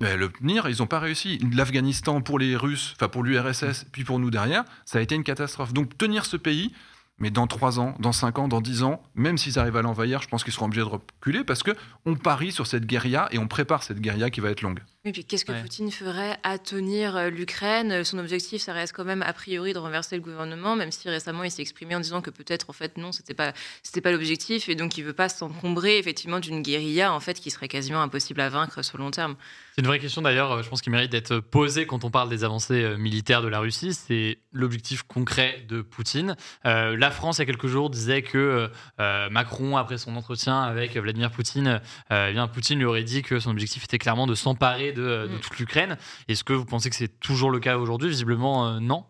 Mais 0.00 0.16
le 0.16 0.28
tenir, 0.30 0.68
ils 0.68 0.78
n'ont 0.78 0.86
pas 0.86 0.98
réussi. 0.98 1.38
L'Afghanistan 1.52 2.20
pour 2.20 2.38
les 2.38 2.56
Russes, 2.56 2.94
enfin 2.96 3.08
pour 3.08 3.22
l'URSS, 3.22 3.86
puis 3.92 4.04
pour 4.04 4.18
nous 4.18 4.30
derrière, 4.30 4.64
ça 4.84 4.98
a 4.98 5.00
été 5.00 5.14
une 5.14 5.22
catastrophe. 5.22 5.72
Donc 5.72 5.96
tenir 5.96 6.26
ce 6.26 6.36
pays, 6.36 6.72
mais 7.18 7.30
dans 7.30 7.46
3 7.46 7.78
ans, 7.78 7.94
dans 8.00 8.12
5 8.12 8.38
ans, 8.40 8.48
dans 8.48 8.60
10 8.60 8.82
ans, 8.82 9.00
même 9.14 9.38
s'ils 9.38 9.58
arrivent 9.58 9.76
à 9.76 9.82
l'envahir, 9.82 10.20
je 10.20 10.28
pense 10.28 10.42
qu'ils 10.42 10.52
seront 10.52 10.66
obligés 10.66 10.82
de 10.82 10.86
reculer 10.86 11.44
parce 11.44 11.62
que 11.62 11.70
on 12.04 12.16
parie 12.16 12.50
sur 12.50 12.66
cette 12.66 12.84
guérilla 12.84 13.28
et 13.30 13.38
on 13.38 13.46
prépare 13.46 13.84
cette 13.84 14.00
guérilla 14.00 14.30
qui 14.30 14.40
va 14.40 14.50
être 14.50 14.62
longue. 14.62 14.80
Et 15.04 15.10
puis 15.10 15.24
qu'est-ce 15.24 15.44
que 15.44 15.50
Ouais. 15.52 15.60
Poutine 15.60 15.90
ferait 15.90 16.38
à 16.44 16.58
tenir 16.58 17.16
euh, 17.16 17.28
l'Ukraine? 17.28 18.04
Son 18.04 18.18
objectif, 18.18 18.62
ça 18.62 18.72
reste 18.72 18.92
quand 18.94 19.04
même 19.04 19.22
a 19.22 19.32
priori 19.32 19.72
de 19.72 19.78
renverser 19.78 20.14
le 20.14 20.22
gouvernement, 20.22 20.76
même 20.76 20.92
si 20.92 21.08
récemment 21.08 21.42
il 21.42 21.50
s'est 21.50 21.60
exprimé 21.62 21.96
en 21.96 22.00
disant 22.00 22.20
que 22.20 22.30
peut-être 22.30 22.70
en 22.70 22.72
fait 22.72 22.96
non, 22.96 23.10
c'était 23.10 23.34
pas 23.34 23.52
c'était 23.82 24.00
pas 24.00 24.12
l'objectif 24.12 24.68
et 24.68 24.76
donc 24.76 24.96
il 24.96 25.02
veut 25.02 25.12
pas 25.12 25.28
s'encombrer 25.28 25.98
effectivement 25.98 26.38
d'une 26.38 26.62
guérilla 26.62 27.12
en 27.12 27.20
fait 27.20 27.40
qui 27.40 27.50
serait 27.50 27.66
quasiment 27.68 28.00
impossible 28.00 28.40
à 28.40 28.48
vaincre 28.48 28.82
sur 28.82 28.96
le 28.96 29.04
long 29.04 29.10
terme. 29.10 29.34
C'est 29.74 29.80
une 29.82 29.88
vraie 29.88 29.98
question 29.98 30.22
d'ailleurs, 30.22 30.52
euh, 30.52 30.62
je 30.62 30.68
pense 30.68 30.80
qu'il 30.82 30.92
mérite 30.92 31.10
d'être 31.10 31.40
posée 31.40 31.84
quand 31.86 32.04
on 32.04 32.10
parle 32.10 32.28
des 32.28 32.44
avancées 32.44 32.84
euh, 32.84 32.96
militaires 32.96 33.42
de 33.42 33.48
la 33.48 33.58
Russie. 33.58 33.94
C'est 33.94 34.38
l'objectif 34.52 35.02
concret 35.02 35.64
de 35.68 35.82
Poutine. 35.82 36.36
Euh, 36.66 36.96
la 36.96 37.10
France, 37.10 37.38
il 37.38 37.40
y 37.40 37.42
a 37.42 37.46
quelques 37.46 37.66
jours, 37.66 37.90
disait 37.90 38.22
que 38.22 38.70
euh, 39.00 39.30
Macron, 39.30 39.76
après 39.76 39.98
son 39.98 40.14
entretien 40.16 40.62
avec 40.62 40.96
Vladimir 40.96 41.30
Poutine, 41.30 41.80
euh, 42.10 42.28
eh 42.30 42.32
bien, 42.32 42.46
Poutine 42.48 42.78
lui 42.78 42.84
aurait 42.84 43.02
dit 43.02 43.22
que 43.22 43.40
son 43.40 43.50
objectif 43.50 43.84
était 43.84 43.98
clairement 43.98 44.26
de 44.26 44.34
s'emparer 44.34 44.91
de, 44.92 45.26
de 45.26 45.36
Mm. 45.36 45.40
toute 45.40 45.58
l'Ukraine. 45.58 45.96
Est-ce 46.28 46.44
que 46.44 46.52
vous 46.52 46.64
pensez 46.64 46.90
que 46.90 46.96
c'est 46.96 47.20
toujours 47.20 47.50
le 47.50 47.60
cas 47.60 47.76
aujourd'hui? 47.78 48.08
Visiblement, 48.08 48.68
euh, 48.68 48.80
non. 48.80 49.04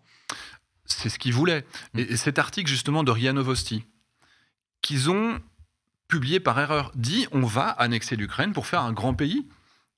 C'est 0.84 1.08
ce 1.08 1.18
qu'ils 1.18 1.34
voulaient. 1.34 1.64
Mm. 1.94 1.98
Et, 1.98 2.02
et 2.12 2.16
cet 2.16 2.38
article 2.38 2.68
justement 2.70 3.04
de 3.04 3.10
RIA 3.10 3.32
Novosti, 3.32 3.84
qu'ils 4.80 5.10
ont 5.10 5.38
publié 6.08 6.40
par 6.40 6.58
erreur, 6.58 6.92
dit 6.94 7.26
on 7.32 7.46
va 7.46 7.68
annexer 7.68 8.16
l'Ukraine 8.16 8.52
pour 8.52 8.66
faire 8.66 8.80
un 8.82 8.92
grand 8.92 9.14
pays. 9.14 9.46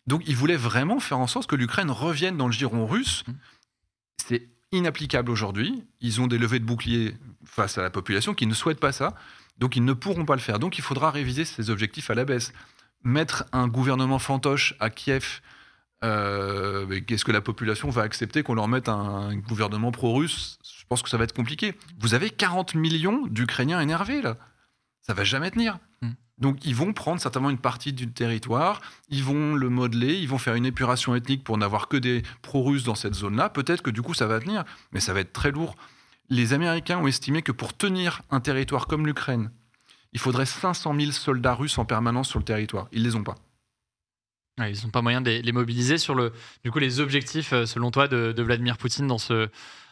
Donc 0.07 0.23
ils 0.27 0.37
voulaient 0.37 0.57
vraiment 0.57 1.01
faire 1.01 1.19
en 1.19 1.27
sorte 1.27 1.49
que 1.49 1.57
l'Ukraine 1.57 1.91
revienne 1.91 2.37
dans 2.37 2.47
le 2.47 2.53
giron 2.53 2.87
russe. 2.87 3.25
Mm. 3.27 3.33
C'est 4.27 4.49
inapplicable 4.73 5.31
aujourd'hui. 5.31 5.85
Ils 6.01 6.21
ont 6.21 6.27
des 6.27 6.39
levées 6.39 6.59
de 6.59 6.65
boucliers 6.65 7.15
face 7.45 7.79
à 7.79 7.83
la 7.83 7.91
population 7.91 8.35
qui 8.35 8.47
ne 8.47 8.55
souhaite 8.55 8.81
pas 8.81 8.93
ça. 8.93 9.15
Donc 9.59 9.77
ils 9.77 9.85
ne 9.85 9.93
pourront 9.93 10.25
pas 10.25 10.35
le 10.35 10.41
faire. 10.41 10.59
Donc 10.59 10.79
il 10.79 10.83
faudra 10.83 11.11
réviser 11.11 11.45
ces 11.45 11.71
objectifs 11.71 12.11
à 12.11 12.15
la 12.15 12.25
baisse. 12.25 12.53
Mettre 13.05 13.45
un 13.53 13.69
gouvernement 13.69 14.19
fantoche 14.19 14.75
à 14.81 14.91
Kiev, 14.91 15.41
euh, 16.03 17.01
qu'est-ce 17.07 17.25
que 17.25 17.33
la 17.33 17.41
population 17.41 17.89
va 17.89 18.03
accepter 18.03 18.43
qu'on 18.43 18.55
leur 18.55 18.69
mette 18.69 18.89
un 18.89 19.37
gouvernement 19.37 19.93
pro-russe? 19.93 20.59
Je 20.63 20.85
pense 20.89 21.03
que 21.03 21.09
ça 21.09 21.17
va 21.17 21.25
être 21.25 21.35
compliqué. 21.35 21.75
Vous 21.99 22.15
avez 22.15 22.31
40 22.31 22.75
millions 22.75 23.27
d'Ukrainiens 23.27 23.81
énervés 23.81 24.21
là. 24.21 24.37
Ça 25.01 25.15
va 25.15 25.25
jamais 25.25 25.51
tenir. 25.51 25.79
Mm. 26.03 26.11
Donc 26.39 26.65
ils 26.67 26.75
vont 26.75 26.93
prendre 26.93 27.21
certainement 27.21 27.51
une 27.51 27.59
partie 27.59 27.93
du 27.93 28.11
territoire, 28.11 28.81
ils 29.09 29.23
vont 29.23 29.55
le 29.55 29.69
modeler, 29.69 30.15
ils 30.15 30.29
vont 30.29 30.39
faire 30.39 30.57
une 30.57 30.67
épuration 30.67 31.15
ethnique 31.15 31.45
pour 31.45 31.57
n'avoir 31.59 31.89
que 31.89 31.97
des 31.97 32.23
pro-russes 32.43 32.85
dans 32.85 32.97
cette 32.97 33.15
zone-là. 33.15 33.49
Peut-être 33.49 33.83
que 33.83 33.91
du 33.91 34.03
coup 34.03 34.15
ça 34.15 34.27
va 34.27 34.41
tenir, 34.41 34.65
mais 34.93 35.01
ça 35.01 35.13
va 35.13 35.21
être 35.21 35.33
très 35.33 35.53
lourd. 35.53 35.77
Les 36.29 36.53
Américains 36.53 36.99
ont 36.99 37.07
estimé 37.07 37.43
que 37.43 37.53
pour 37.53 37.77
tenir 37.77 38.23
un 38.31 38.41
territoire 38.41 38.87
comme 38.87 39.07
l'Ukraine, 39.07 39.51
il 40.13 40.21
faudrait 40.21 40.47
500 40.47 40.95
000 40.99 41.13
soldats 41.13 41.55
russes 41.55 41.79
en 41.79 41.85
permanence 41.85 42.29
sur 42.29 42.39
le 42.39 42.45
territoire. 42.45 42.89
Ils 42.93 43.03
les 43.03 43.15
ont 43.15 43.25
pas. 43.25 43.37
Ils 44.59 44.85
n'ont 44.85 44.91
pas 44.91 45.03
moyen 45.03 45.21
de 45.21 45.31
les, 45.31 45.43
les 45.43 45.53
mobiliser 45.53 45.99
sur 45.99 46.15
le, 46.15 46.33
du 46.63 46.71
coup, 46.71 46.79
les 46.79 47.01
objectifs, 47.01 47.53
euh, 47.53 47.67
selon 47.67 47.91
toi, 47.91 48.07
de, 48.07 48.33
de 48.33 48.43
Vladimir 48.43 48.77
Poutine 48.79 49.07
dans, 49.09 49.19
ce, 49.19 49.49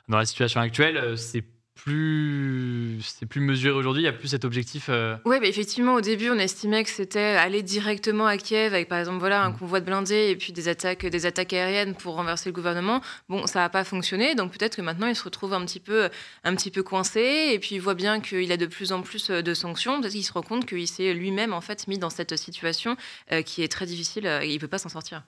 dans 0.09 0.19
la 0.19 0.25
situation 0.25 0.61
actuelle. 0.61 0.97
euh, 0.97 1.17
C'est 1.17 1.45
plus, 1.75 3.01
c'est 3.03 3.27
plus 3.27 3.41
mesuré 3.41 3.75
aujourd'hui. 3.77 4.03
Il 4.03 4.05
n'y 4.05 4.09
a 4.09 4.13
plus 4.13 4.29
cet 4.29 4.45
objectif. 4.45 4.87
euh, 4.89 5.17
Oui, 5.25 5.39
bah 5.41 5.47
effectivement, 5.47 5.95
au 5.95 6.01
début, 6.01 6.31
on 6.31 6.39
estimait 6.39 6.85
que 6.85 6.91
c'était 6.91 7.19
aller 7.21 7.63
directement 7.63 8.27
à 8.27 8.37
Kiev 8.37 8.75
avec, 8.75 8.89
par 8.89 8.99
exemple, 8.99 9.19
voilà, 9.19 9.43
un 9.45 9.51
Mm. 9.51 9.59
convoi 9.59 9.81
de 9.81 9.87
blindés 9.87 10.29
et 10.31 10.37
puis 10.37 10.53
des 10.53 10.69
attaques, 10.69 11.05
des 11.07 11.27
attaques 11.27 11.53
aériennes 11.53 11.95
pour 11.95 12.15
renverser 12.15 12.49
le 12.51 12.53
gouvernement. 12.55 13.01
Bon, 13.29 13.47
ça 13.47 13.61
n'a 13.61 13.69
pas 13.69 13.85
fonctionné, 13.85 14.35
donc 14.35 14.53
peut-être 14.57 14.77
que 14.77 14.83
maintenant, 14.83 15.07
il 15.09 15.17
se 15.17 15.25
retrouve 15.25 15.53
un 15.55 15.65
petit 15.65 15.81
peu, 15.81 16.09
un 16.45 16.55
petit 16.55 16.71
peu 16.71 16.83
coincé 16.83 17.51
et 17.53 17.59
puis 17.59 17.75
il 17.77 17.81
voit 17.81 17.95
bien 17.95 18.21
qu'il 18.21 18.51
a 18.53 18.57
de 18.57 18.67
plus 18.67 18.93
en 18.93 19.03
plus 19.03 19.31
de 19.31 19.55
sanctions. 19.55 20.01
Peut-être 20.01 20.13
qu'il 20.13 20.25
se 20.25 20.33
rend 20.33 20.43
compte 20.43 20.67
qu'il 20.67 20.87
s'est 20.89 21.13
lui-même 21.15 21.53
en 21.53 21.61
fait 21.61 21.89
mis 21.89 21.99
dans 21.99 22.11
cette 22.11 22.37
situation 22.37 22.97
euh, 23.33 23.43
qui 23.43 23.63
est 23.63 23.69
très 23.69 23.87
difficile 23.87 24.27
euh, 24.27 24.41
et 24.43 24.49
il 24.49 24.55
ne 24.55 24.59
peut 24.61 24.69
pas 24.69 24.79
s'en 24.79 24.89
sortir. 24.89 25.23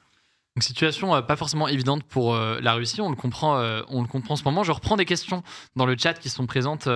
Donc 0.56 0.62
situation 0.62 1.12
euh, 1.16 1.20
pas 1.20 1.34
forcément 1.34 1.66
évidente 1.66 2.04
pour 2.04 2.34
euh, 2.34 2.60
la 2.62 2.74
Russie, 2.74 3.00
on 3.00 3.10
le 3.10 3.16
comprend, 3.16 3.58
euh, 3.58 3.82
on 3.88 4.02
le 4.02 4.06
comprend 4.06 4.34
en 4.34 4.36
ce 4.36 4.44
moment. 4.44 4.62
Je 4.62 4.70
reprends 4.70 4.96
des 4.96 5.04
questions 5.04 5.42
dans 5.74 5.84
le 5.84 5.96
chat 5.98 6.14
qui 6.14 6.28
sont 6.28 6.46
présentes, 6.46 6.88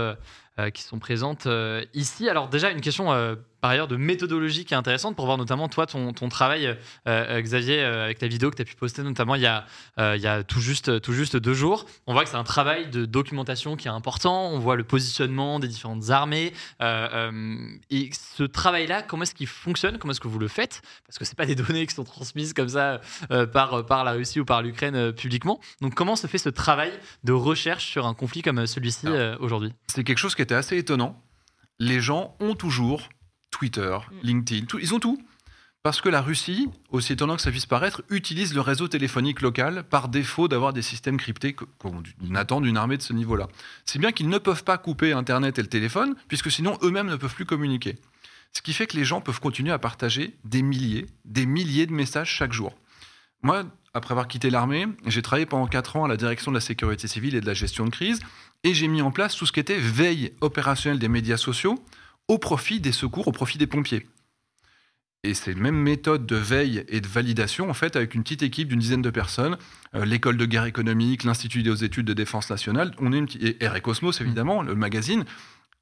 qui 0.75 0.83
sont 0.83 0.99
présentes 0.99 1.49
ici. 1.93 2.29
Alors 2.29 2.49
déjà 2.49 2.71
une 2.71 2.81
question 2.81 3.37
par 3.61 3.71
ailleurs 3.71 3.88
de 3.88 3.97
méthodologie 3.97 4.65
qui 4.65 4.75
est 4.75 4.77
intéressante 4.77 5.17
pour 5.17 5.27
voir 5.27 5.38
notamment 5.38 5.69
toi 5.69 5.87
ton, 5.87 6.12
ton 6.12 6.29
travail, 6.29 6.67
euh, 6.67 6.75
euh, 7.07 7.41
Xavier, 7.41 7.81
euh, 7.81 8.05
avec 8.05 8.21
la 8.21 8.29
vidéo 8.29 8.50
que 8.50 8.57
tu 8.57 8.62
as 8.62 8.65
pu 8.65 8.75
poster 8.75 9.03
notamment 9.03 9.35
il 9.35 9.43
y 9.43 9.47
a, 9.47 9.67
euh, 9.99 10.17
il 10.17 10.23
y 10.23 10.27
a 10.27 10.45
tout 10.45 10.61
juste 10.61 11.00
tout 11.00 11.12
juste 11.12 11.37
deux 11.37 11.55
jours. 11.55 11.87
On 12.07 12.12
voit 12.12 12.25
que 12.25 12.31
c'est 12.31 12.37
un 12.37 12.45
travail 12.45 12.88
de 12.91 13.05
documentation 13.05 13.77
qui 13.77 13.88
est 13.88 13.91
important. 13.91 14.50
On 14.50 14.59
voit 14.59 14.77
le 14.77 14.85
positionnement 14.85 15.59
des 15.59 15.69
différentes 15.69 16.11
armées 16.11 16.53
euh, 16.81 17.57
et 17.91 18.11
ce 18.12 18.45
travail-là, 18.45 19.03
comment 19.03 19.25
est-ce 19.25 19.35
qu'il 19.35 19.47
fonctionne? 19.47 19.99
Comment 19.99 20.12
est-ce 20.12 20.21
que 20.21 20.29
vous 20.29 20.38
le 20.38 20.49
faites? 20.49 20.83
Parce 21.07 21.19
que 21.19 21.25
c'est 21.25 21.37
pas 21.37 21.47
des 21.47 21.55
données 21.55 21.87
qui 21.87 21.95
sont 21.95 22.05
transmises 22.05 22.53
comme 22.53 22.69
ça 22.69 23.00
par, 23.53 23.85
par 23.87 24.05
la 24.05 24.12
Russie 24.12 24.41
ou 24.41 24.45
par 24.45 24.62
l'Ukraine 24.62 25.12
publiquement. 25.12 25.61
Donc 25.81 25.95
comment 25.95 26.17
se 26.17 26.27
fait 26.27 26.38
ce 26.38 26.49
travail 26.49 26.93
de 27.25 27.33
recherche 27.33 27.87
sur 27.87 28.07
un 28.07 28.15
conflit 28.15 28.43
comme 28.43 28.67
celui-ci 28.67 29.07
aujourd'hui? 29.41 29.73
C'est 29.88 30.05
quelque 30.05 30.19
chose 30.19 30.35
qui 30.35 30.43
était 30.43 30.55
assez 30.55 30.77
étonnant. 30.77 31.21
Les 31.79 32.00
gens 32.00 32.37
ont 32.41 32.55
toujours 32.55 33.09
Twitter, 33.50 33.97
Mm. 34.11 34.14
LinkedIn, 34.23 34.67
tout- 34.67 34.78
ils 34.78 34.95
ont 34.95 35.00
tout. 35.00 35.19
Parce 35.85 36.00
que 36.00 36.09
la 36.09 36.21
Russie, 36.21 36.69
aussi 36.90 37.12
étonnant 37.12 37.37
que 37.37 37.40
ça 37.43 37.50
puisse 37.52 37.64
paraître, 37.64 38.02
utilise 38.11 38.52
le 38.52 38.61
réseau 38.61 38.88
téléphonique 38.88 39.40
local 39.40 39.85
par 39.88 40.09
défaut 40.09 40.49
d'avoir 40.49 40.73
des 40.73 40.83
systèmes 40.83 41.17
cryptés 41.17 41.55
qu'on 41.55 42.02
attend 42.35 42.61
d'une 42.61 42.76
armée 42.76 42.97
de 42.97 43.02
ce 43.02 43.12
niveau-là. 43.12 43.47
C'est 43.87 44.00
bien 44.00 44.11
qu'ils 44.11 44.28
ne 44.28 44.38
peuvent 44.38 44.64
pas 44.64 44.76
couper 44.76 45.12
Internet 45.12 45.59
et 45.59 45.62
le 45.62 45.69
téléphone, 45.69 46.17
puisque 46.26 46.50
sinon 46.50 46.76
eux-mêmes 46.83 47.07
ne 47.07 47.17
peuvent 47.17 47.35
plus 47.35 47.47
communiquer. 47.47 47.95
Ce 48.52 48.61
qui 48.61 48.73
fait 48.73 48.87
que 48.88 48.97
les 48.97 49.05
gens 49.05 49.21
peuvent 49.21 49.40
continuer 49.40 49.71
à 49.73 49.78
partager 49.78 50.35
des 50.45 50.62
milliers, 50.62 51.07
des 51.25 51.47
milliers 51.47 51.87
de 51.87 51.93
messages 51.93 52.31
chaque 52.31 52.52
jour. 52.52 52.76
Moi, 53.43 53.64
après 53.95 54.12
avoir 54.12 54.26
quitté 54.26 54.50
l'armée, 54.50 54.87
j'ai 55.07 55.23
travaillé 55.23 55.47
pendant 55.47 55.69
4 55.69 55.97
ans 55.97 56.05
à 56.05 56.09
la 56.09 56.17
direction 56.17 56.50
de 56.50 56.57
la 56.57 56.61
sécurité 56.61 57.07
civile 57.07 57.37
et 57.37 57.40
de 57.40 57.47
la 57.47 57.55
gestion 57.55 57.85
de 57.85 57.90
crise, 57.90 58.19
et 58.64 58.75
j'ai 58.75 58.88
mis 58.88 59.00
en 59.00 59.12
place 59.12 59.37
tout 59.37 59.47
ce 59.47 59.52
qui 59.52 59.61
était 59.61 59.78
veille 59.78 60.33
opérationnelle 60.40 60.99
des 60.99 61.09
médias 61.09 61.37
sociaux 61.37 61.83
au 62.29 62.39
profit 62.39 62.81
des 62.81 62.93
secours, 62.93 63.27
au 63.29 63.33
profit 63.33 63.59
des 63.59 63.67
pompiers. 63.67 64.07
Et 65.25 65.35
ces 65.35 65.55
mêmes 65.55 65.77
méthodes 65.77 66.27
de 66.27 66.37
veille 66.37 66.85
et 66.89 67.01
de 67.01 67.09
validation, 67.09 67.69
en 67.69 67.75
fait, 67.75 67.97
avec 67.97 68.15
une 68.15 68.23
petite 68.23 68.43
équipe 68.43 68.69
d'une 68.69 68.79
dizaine 68.79 69.03
de 69.03 69.11
personnes, 69.11 69.59
euh, 69.97 70.05
l'école 70.05 70.37
de 70.37 70.47
guerre 70.47 70.67
économique, 70.67 71.25
l'Institut 71.25 71.65
des 71.65 71.83
études 71.83 72.07
de 72.07 72.15
défense 72.15 72.51
nationale, 72.51 72.95
on 73.01 73.13
est 73.13 73.19
une 73.19 73.29
et 73.43 73.81
Cosmos 73.81 74.21
évidemment, 74.21 74.63
le 74.63 74.77
magazine, 74.77 75.25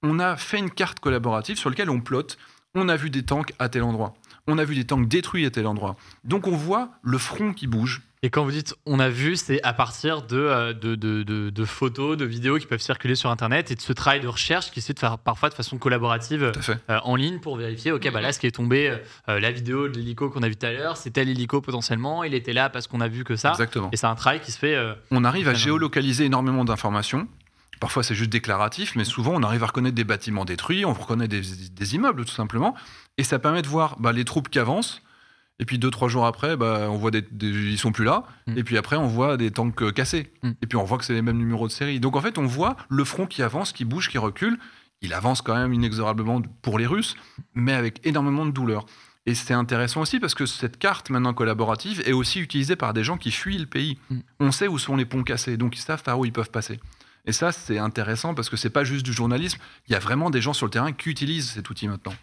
on 0.03 0.19
a 0.21 0.37
fait 0.37 0.59
une 0.59 0.71
carte 0.71 1.01
collaborative 1.01 1.59
sur 1.59 1.69
laquelle 1.69 1.91
on 1.91 2.01
plotte, 2.01 2.39
on 2.75 2.89
a 2.89 2.97
vu 2.97 3.11
des 3.11 3.25
tanks 3.25 3.53
à 3.59 3.69
tel 3.69 3.83
endroit, 3.83 4.15
On 4.47 4.59
a 4.59 4.65
vu 4.65 4.75
des 4.75 4.85
tanks 4.85 5.09
détruits 5.09 5.45
à 5.45 5.51
tel 5.51 5.67
endroit. 5.67 5.97
Donc 6.25 6.47
on 6.47 6.57
voit 6.57 6.93
le 7.03 7.19
front 7.19 7.53
qui 7.53 7.67
bouge. 7.67 8.03
Et 8.27 8.31
quand 8.31 8.43
vous 8.43 8.51
dites 8.51 8.75
on 8.87 8.99
a 8.99 9.09
vu, 9.09 9.37
c'est 9.37 9.63
à 9.63 9.73
partir 9.73 10.23
de, 10.23 10.37
euh, 10.37 10.73
de, 10.73 10.97
de, 10.97 11.23
de- 11.23 11.49
de 11.51 11.65
photos, 11.65 12.17
de 12.17 12.25
vidéos 12.25 12.59
qui 12.59 12.67
peuvent 12.67 12.81
circuler 12.81 13.15
sur 13.15 13.31
Internet 13.31 13.71
et 13.71 13.77
de 13.77 13.81
ce 13.81 13.93
travail 13.93 14.19
de 14.21 14.27
recherche 14.27 14.73
qui 14.73 14.81
se 14.81 14.89
fait 14.89 14.95
de 14.95 14.99
faire 14.99 15.17
parfois 15.17 15.49
de 15.49 15.55
façon 15.55 15.79
collaborative 15.79 16.51
euh, 16.91 16.99
en 17.05 17.15
ligne 17.15 17.39
pour 17.39 17.57
vérifier, 17.57 17.93
ok, 17.93 18.11
bah 18.13 18.21
là, 18.21 18.33
ce 18.33 18.41
qui 18.41 18.49
est 18.49 18.51
tombé, 18.51 18.99
euh, 19.29 19.39
la 19.39 19.53
vidéo 19.53 19.87
de 19.87 19.95
l'hélico 19.97 20.29
qu'on 20.29 20.43
a 20.43 20.49
vu 20.49 20.57
tout 20.57 20.67
à 20.67 20.73
l'heure, 20.73 20.97
c'est 20.97 21.11
tel 21.11 21.29
hélico 21.29 21.61
potentiellement, 21.61 22.25
il 22.25 22.35
était 22.35 22.53
là 22.53 22.69
parce 22.69 22.89
qu'on 22.89 23.01
a 23.01 23.07
vu 23.07 23.23
que 23.23 23.37
ça. 23.37 23.51
Exactement. 23.53 23.91
Et 23.93 23.97
c'est 23.97 24.07
un 24.09 24.17
travail 24.17 24.41
qui 24.41 24.51
se 24.51 24.59
fait. 24.59 24.75
euh, 24.75 24.95
On 25.13 25.23
arrive 25.23 25.47
à 25.49 25.55
géolocaliser 25.55 26.25
énormément 26.25 26.65
d'informations. 26.65 27.29
Parfois, 27.79 28.03
c'est 28.03 28.17
juste 28.17 28.31
déclaratif, 28.31 28.97
mais 28.97 29.05
souvent, 29.05 29.35
on 29.37 29.43
arrive 29.45 29.63
à 29.63 29.67
reconnaître 29.67 29.95
des 29.95 30.03
bâtiments 30.03 30.45
détruits, 30.45 30.85
on 30.85 30.95
reconnaît 30.95 31.29
des, 31.29 31.43
des 31.71 31.95
immeubles, 31.95 32.25
tout 32.25 32.35
simplement. 32.35 32.75
Et 33.19 33.23
ça 33.23 33.39
permet 33.39 33.63
de 33.63 33.69
voir 33.69 33.97
bah, 34.01 34.11
les 34.13 34.25
troupes 34.25 34.49
qui 34.49 34.59
avancent. 34.59 35.01
Et 35.59 35.65
puis, 35.65 35.79
deux, 35.79 35.91
trois 35.91 36.09
jours 36.09 36.27
après, 36.27 36.57
bah, 36.57 36.89
on 36.91 36.97
voit 36.97 37.11
des, 37.11 37.23
des- 37.23 37.49
ils 37.49 37.79
sont 37.79 37.93
plus 37.93 38.05
là. 38.05 38.25
Mm. 38.47 38.59
Et 38.59 38.65
puis 38.65 38.77
après, 38.77 38.97
on 38.97 39.07
voit 39.07 39.37
des 39.37 39.51
tanks 39.51 39.81
euh, 39.83 39.91
cassés. 39.91 40.31
Mm. 40.43 40.51
Et 40.63 40.67
puis, 40.67 40.77
on 40.77 40.85
voit 40.85 40.99
que 40.99 41.05
c'est 41.05 41.15
les 41.15 41.23
mêmes 41.23 41.39
numéros 41.39 41.67
de 41.67 41.73
série. 41.73 41.99
Donc, 42.01 42.15
en 42.17 42.21
fait, 42.21 42.37
on 42.39 42.47
voit 42.47 42.77
le 42.89 43.05
front 43.05 43.27
qui 43.27 43.43
avance, 43.43 43.73
qui 43.73 43.85
bouge, 43.85 44.11
qui 44.11 44.19
recule. 44.19 44.59
Il 45.03 45.13
avance 45.15 45.43
quand 45.43 45.55
même 45.55 45.73
inexorablement 45.73 46.43
pour 46.63 46.79
les 46.79 46.87
Russes, 46.87 47.17
mais 47.55 47.73
avec 47.73 48.07
énormément 48.07 48.45
de 48.47 48.51
douleur. 48.51 48.87
Et 49.27 49.35
c'est 49.35 49.55
intéressant 49.55 50.03
aussi 50.03 50.21
parce 50.21 50.35
que 50.35 50.47
cette 50.47 50.79
carte 50.79 51.11
maintenant 51.11 51.35
collaborative 51.35 52.01
est 52.07 52.13
aussi 52.13 52.39
utilisée 52.41 52.77
par 52.77 52.95
des 52.95 53.03
gens 53.03 53.17
qui 53.17 53.31
fuient 53.31 53.59
le 53.59 53.67
pays. 53.67 53.99
Mm. 54.11 54.19
On 54.41 54.53
sait 54.53 54.69
où 54.69 54.79
sont 54.79 54.97
les 54.97 55.05
ponts 55.05 55.23
cassés, 55.23 55.57
donc 55.57 55.77
ils 55.77 55.81
savent 55.81 56.03
par 56.03 56.19
où 56.19 56.25
ils 56.25 56.33
peuvent 56.33 56.51
passer. 56.51 56.81
Et 57.25 57.33
ça, 57.33 57.51
c'est 57.51 57.79
intéressant 57.79 58.35
parce 58.35 58.49
que 58.49 58.57
c'est 58.57 58.71
pas 58.71 58.85
juste 58.85 59.05
du 59.05 59.13
journalisme. 59.13 59.59
Il 59.89 59.93
y 59.93 59.97
a 59.97 59.99
vraiment 59.99 60.31
des 60.31 60.41
gens 60.41 60.53
sur 60.53 60.67
le 60.67 60.71
terrain 60.71 60.93
qui 60.93 61.09
utilisent 61.11 61.51
cet 61.51 61.69
outil 61.71 61.89
maintenant. 61.89 62.15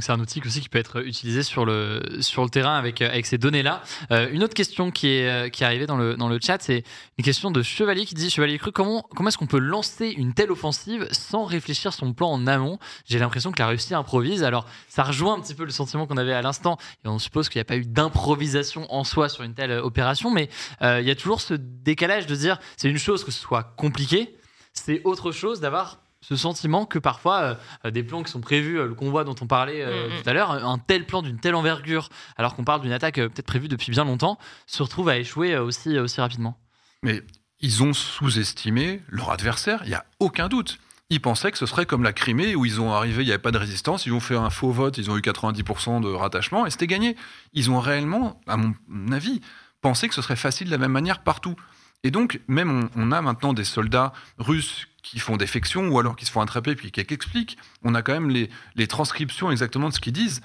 C'est 0.00 0.12
un 0.12 0.20
outil 0.20 0.40
aussi 0.44 0.60
qui 0.60 0.68
peut 0.68 0.78
être 0.78 1.04
utilisé 1.04 1.42
sur 1.42 1.64
le, 1.64 2.00
sur 2.20 2.42
le 2.42 2.50
terrain 2.50 2.76
avec, 2.76 3.02
avec 3.02 3.26
ces 3.26 3.38
données-là. 3.38 3.82
Euh, 4.10 4.28
une 4.30 4.44
autre 4.44 4.54
question 4.54 4.90
qui 4.90 5.08
est, 5.08 5.28
euh, 5.28 5.48
qui 5.48 5.62
est 5.62 5.66
arrivée 5.66 5.86
dans 5.86 5.96
le, 5.96 6.16
dans 6.16 6.28
le 6.28 6.38
chat, 6.40 6.58
c'est 6.60 6.84
une 7.18 7.24
question 7.24 7.50
de 7.50 7.62
Chevalier 7.62 8.04
qui 8.04 8.14
dit 8.14 8.30
Chevalier 8.30 8.58
Cru, 8.58 8.72
comment, 8.72 9.02
comment 9.14 9.28
est-ce 9.28 9.38
qu'on 9.38 9.46
peut 9.46 9.58
lancer 9.58 10.08
une 10.08 10.34
telle 10.34 10.50
offensive 10.52 11.08
sans 11.10 11.44
réfléchir 11.44 11.92
son 11.92 12.12
plan 12.12 12.30
en 12.30 12.46
amont? 12.46 12.78
J'ai 13.06 13.18
l'impression 13.18 13.52
que 13.52 13.58
la 13.58 13.68
Russie 13.68 13.94
improvise. 13.94 14.44
Alors 14.44 14.66
ça 14.88 15.02
rejoint 15.02 15.34
un 15.34 15.40
petit 15.40 15.54
peu 15.54 15.64
le 15.64 15.70
sentiment 15.70 16.06
qu'on 16.06 16.16
avait 16.16 16.34
à 16.34 16.42
l'instant 16.42 16.78
et 17.04 17.08
on 17.08 17.18
suppose 17.18 17.48
qu'il 17.48 17.58
n'y 17.58 17.62
a 17.62 17.66
pas 17.66 17.76
eu 17.76 17.84
d'improvisation 17.84 18.92
en 18.92 19.04
soi 19.04 19.28
sur 19.28 19.44
une 19.44 19.54
telle 19.54 19.70
euh, 19.70 19.82
opération, 19.82 20.30
mais 20.30 20.48
il 20.80 21.06
y 21.06 21.10
a 21.10 21.14
toujours 21.14 21.40
ce 21.40 21.54
décalage 21.54 22.26
de 22.26 22.34
dire 22.34 22.58
c'est 22.76 22.88
une 22.88 22.98
chose 22.98 23.24
que 23.24 23.30
ce 23.30 23.40
soit 23.40 23.74
compliqué, 23.76 24.36
c'est 24.72 25.00
autre 25.04 25.32
chose 25.32 25.60
d'avoir 25.60 25.98
ce 26.28 26.36
sentiment 26.36 26.84
que 26.84 26.98
parfois 26.98 27.56
euh, 27.84 27.90
des 27.90 28.02
plans 28.02 28.22
qui 28.22 28.30
sont 28.30 28.40
prévus, 28.40 28.78
euh, 28.78 28.86
le 28.86 28.94
convoi 28.94 29.24
dont 29.24 29.34
on 29.40 29.46
parlait 29.46 29.82
euh, 29.82 30.08
Mhm. 30.08 30.22
tout 30.22 30.28
à 30.28 30.32
l'heure, 30.34 30.50
un 30.50 30.78
tel 30.78 31.06
plan 31.06 31.22
d'une 31.22 31.38
telle 31.38 31.54
envergure, 31.54 32.10
alors 32.36 32.54
qu'on 32.54 32.64
parle 32.64 32.82
d'une 32.82 32.92
attaque 32.92 33.18
euh, 33.18 33.28
peut-être 33.28 33.46
prévue 33.46 33.68
depuis 33.68 33.90
bien 33.90 34.04
longtemps, 34.04 34.38
se 34.66 34.82
retrouve 34.82 35.08
à 35.08 35.16
échouer 35.18 35.54
euh, 35.54 35.62
aussi, 35.62 35.98
aussi 35.98 36.20
rapidement. 36.20 36.58
Mais 37.02 37.22
ils 37.60 37.82
ont 37.82 37.92
sous-estimé 37.94 39.00
leur 39.08 39.30
adversaire, 39.30 39.80
il 39.84 39.88
n'y 39.88 39.94
a 39.94 40.04
aucun 40.20 40.48
doute. 40.48 40.78
Ils 41.10 41.20
pensaient 41.22 41.50
que 41.50 41.56
ce 41.56 41.64
serait 41.64 41.86
comme 41.86 42.02
la 42.02 42.12
Crimée 42.12 42.54
où 42.54 42.66
ils 42.66 42.80
ont 42.82 42.92
arrivé, 42.92 43.22
il 43.22 43.26
n'y 43.26 43.32
avait 43.32 43.40
pas 43.40 43.50
de 43.50 43.56
résistance, 43.58 44.04
ils 44.04 44.12
ont 44.12 44.20
fait 44.20 44.36
un 44.36 44.50
faux 44.50 44.70
vote, 44.72 44.98
ils 44.98 45.10
ont 45.10 45.16
eu 45.16 45.20
90% 45.22 46.02
de 46.02 46.08
rattachement 46.08 46.66
et 46.66 46.70
c'était 46.70 46.86
gagné. 46.86 47.16
Ils 47.54 47.70
ont 47.70 47.80
réellement, 47.80 48.40
à 48.46 48.58
mon 48.58 48.74
avis, 49.12 49.40
pensé 49.80 50.08
que 50.08 50.14
ce 50.14 50.20
serait 50.20 50.36
facile 50.36 50.66
de 50.66 50.72
la 50.72 50.78
même 50.78 50.92
manière 50.92 51.20
partout. 51.22 51.56
Et 52.04 52.10
donc, 52.10 52.40
même 52.46 52.90
on, 52.96 53.02
on 53.08 53.12
a 53.12 53.22
maintenant 53.22 53.54
des 53.54 53.64
soldats 53.64 54.12
russes 54.36 54.87
qui 55.02 55.18
font 55.18 55.36
défection 55.36 55.88
ou 55.88 55.98
alors 55.98 56.16
qui 56.16 56.24
se 56.26 56.30
font 56.30 56.40
attraper 56.40 56.74
puis 56.74 56.90
qui 56.90 57.00
expliquent. 57.00 57.56
On 57.84 57.94
a 57.94 58.02
quand 58.02 58.12
même 58.12 58.30
les, 58.30 58.50
les 58.74 58.86
transcriptions 58.86 59.50
exactement 59.50 59.88
de 59.88 59.94
ce 59.94 60.00
qu'ils 60.00 60.12
disent. 60.12 60.40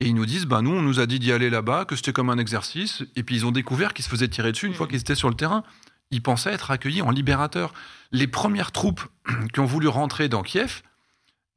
Et 0.00 0.06
ils 0.06 0.14
nous 0.14 0.26
disent, 0.26 0.46
bah 0.46 0.62
nous, 0.62 0.70
on 0.70 0.80
nous 0.82 1.00
a 1.00 1.06
dit 1.06 1.18
d'y 1.18 1.32
aller 1.32 1.50
là-bas, 1.50 1.84
que 1.84 1.96
c'était 1.96 2.12
comme 2.12 2.30
un 2.30 2.38
exercice. 2.38 3.02
Et 3.16 3.22
puis 3.24 3.34
ils 3.36 3.44
ont 3.46 3.50
découvert 3.50 3.94
qu'ils 3.94 4.04
se 4.04 4.10
faisaient 4.10 4.28
tirer 4.28 4.52
dessus 4.52 4.66
une 4.66 4.74
fois 4.74 4.86
qu'ils 4.86 5.00
étaient 5.00 5.14
sur 5.16 5.28
le 5.28 5.34
terrain. 5.34 5.64
Ils 6.10 6.22
pensaient 6.22 6.52
être 6.52 6.70
accueillis 6.70 7.02
en 7.02 7.10
libérateurs. 7.10 7.74
Les 8.12 8.26
premières 8.28 8.72
troupes 8.72 9.02
qui 9.52 9.60
ont 9.60 9.64
voulu 9.66 9.88
rentrer 9.88 10.28
dans 10.28 10.42
Kiev, 10.42 10.82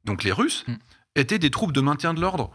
donc 0.04 0.24
les 0.24 0.32
Russes, 0.32 0.64
Mm. 0.68 0.74
étaient 1.16 1.38
des 1.38 1.50
troupes 1.50 1.72
de 1.72 1.80
maintien 1.80 2.14
de 2.14 2.20
l'ordre. 2.20 2.50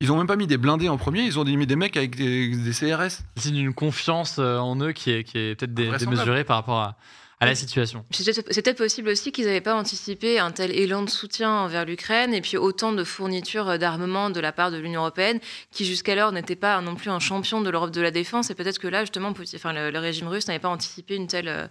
Ils 0.00 0.08
n'ont 0.08 0.16
même 0.16 0.26
pas 0.26 0.36
mis 0.36 0.46
des 0.46 0.56
blindés 0.56 0.88
en 0.88 0.96
premier, 0.96 1.22
ils 1.24 1.38
ont 1.38 1.44
mis 1.44 1.66
des 1.66 1.76
mecs 1.76 1.96
avec 1.98 2.16
des, 2.16 2.56
des 2.56 2.70
CRS. 2.72 3.22
C'est 3.36 3.50
une 3.50 3.74
confiance 3.74 4.36
euh, 4.38 4.56
en 4.58 4.80
eux 4.80 4.92
qui 4.92 5.10
est, 5.10 5.24
qui 5.24 5.36
est 5.38 5.54
peut-être 5.56 5.74
dé- 5.74 5.90
démesurée 5.98 6.44
par 6.44 6.56
rapport 6.56 6.80
à, 6.80 6.96
à 7.40 7.46
la 7.46 7.54
situation. 7.54 8.04
C'est 8.10 8.42
peut-être 8.42 8.76
possible 8.76 9.08
aussi 9.08 9.32
qu'ils 9.32 9.46
n'avaient 9.46 9.60
pas 9.60 9.74
anticipé 9.74 10.38
un 10.38 10.50
tel 10.50 10.70
élan 10.70 11.02
de 11.02 11.10
soutien 11.10 11.50
envers 11.50 11.86
l'Ukraine 11.86 12.34
et 12.34 12.40
puis 12.42 12.56
autant 12.58 12.92
de 12.92 13.02
fournitures 13.02 13.68
euh, 13.70 13.78
d'armement 13.78 14.28
de 14.30 14.40
la 14.40 14.52
part 14.52 14.70
de 14.70 14.76
l'Union 14.76 15.00
européenne 15.00 15.40
qui 15.72 15.84
jusqu'alors 15.86 16.32
n'était 16.32 16.56
pas 16.56 16.80
non 16.82 16.94
plus 16.94 17.10
un 17.10 17.18
champion 17.18 17.62
de 17.62 17.70
l'Europe 17.70 17.90
de 17.92 18.00
la 18.02 18.10
défense 18.10 18.50
et 18.50 18.54
peut-être 18.54 18.78
que 18.78 18.88
là 18.88 19.00
justement 19.00 19.30
enfin, 19.30 19.72
le, 19.72 19.90
le 19.90 19.98
régime 19.98 20.28
russe 20.28 20.46
n'avait 20.48 20.58
pas 20.60 20.68
anticipé 20.68 21.16
une 21.16 21.26
telle, 21.26 21.48
euh, 21.48 21.66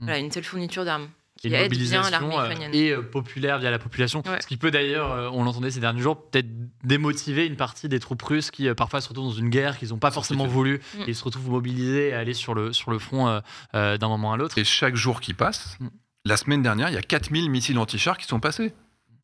Mm. 0.00 0.04
voilà, 0.04 0.18
une 0.18 0.28
telle 0.30 0.44
fourniture 0.44 0.84
d'armes 0.84 1.08
qui 1.40 1.48
une 1.48 1.54
aide 1.54 1.70
bien 1.70 2.00
mobilisation 2.00 2.40
euh, 2.40 2.50
et 2.72 2.90
euh, 2.90 3.02
populaire 3.02 3.58
via 3.58 3.70
la 3.70 3.78
population. 3.78 4.22
Ouais. 4.26 4.40
Ce 4.40 4.46
qui 4.46 4.56
peut 4.56 4.70
d'ailleurs, 4.70 5.12
euh, 5.12 5.28
on 5.32 5.44
l'entendait 5.44 5.70
ces 5.70 5.80
derniers 5.80 6.00
jours, 6.00 6.30
peut-être 6.30 6.46
démotiver 6.84 7.46
une 7.46 7.56
partie 7.56 7.88
des 7.88 7.98
troupes 8.00 8.22
russes 8.22 8.50
qui 8.50 8.68
euh, 8.68 8.74
parfois 8.74 9.00
se 9.00 9.08
retrouvent 9.08 9.26
dans 9.30 9.38
une 9.38 9.50
guerre 9.50 9.78
qu'ils 9.78 9.88
n'ont 9.90 9.98
pas 9.98 10.10
forcément 10.10 10.46
voulu 10.46 10.80
Mm. 10.94 11.02
et 11.08 11.14
se 11.14 11.24
retrouvent 11.24 11.50
mobilisés 11.50 12.12
à 12.12 12.18
aller 12.20 12.34
sur 12.34 12.54
le, 12.54 12.72
sur 12.72 12.90
le 12.90 12.98
front 12.98 13.28
euh, 13.28 13.40
euh, 13.74 13.98
d'un 13.98 14.08
moment 14.08 14.32
à 14.32 14.36
l'autre. 14.36 14.56
Et 14.58 14.64
chaque 14.64 14.96
jour 14.96 15.20
qui 15.20 15.34
passe, 15.34 15.76
Mm. 15.80 15.88
la 16.24 16.36
semaine 16.36 16.62
dernière, 16.62 16.88
il 16.88 16.94
y 16.94 16.98
a 16.98 17.02
4000 17.02 17.50
missiles 17.50 17.78
anti-chars 17.78 18.16
qui 18.16 18.26
sont 18.26 18.40
passés. 18.40 18.72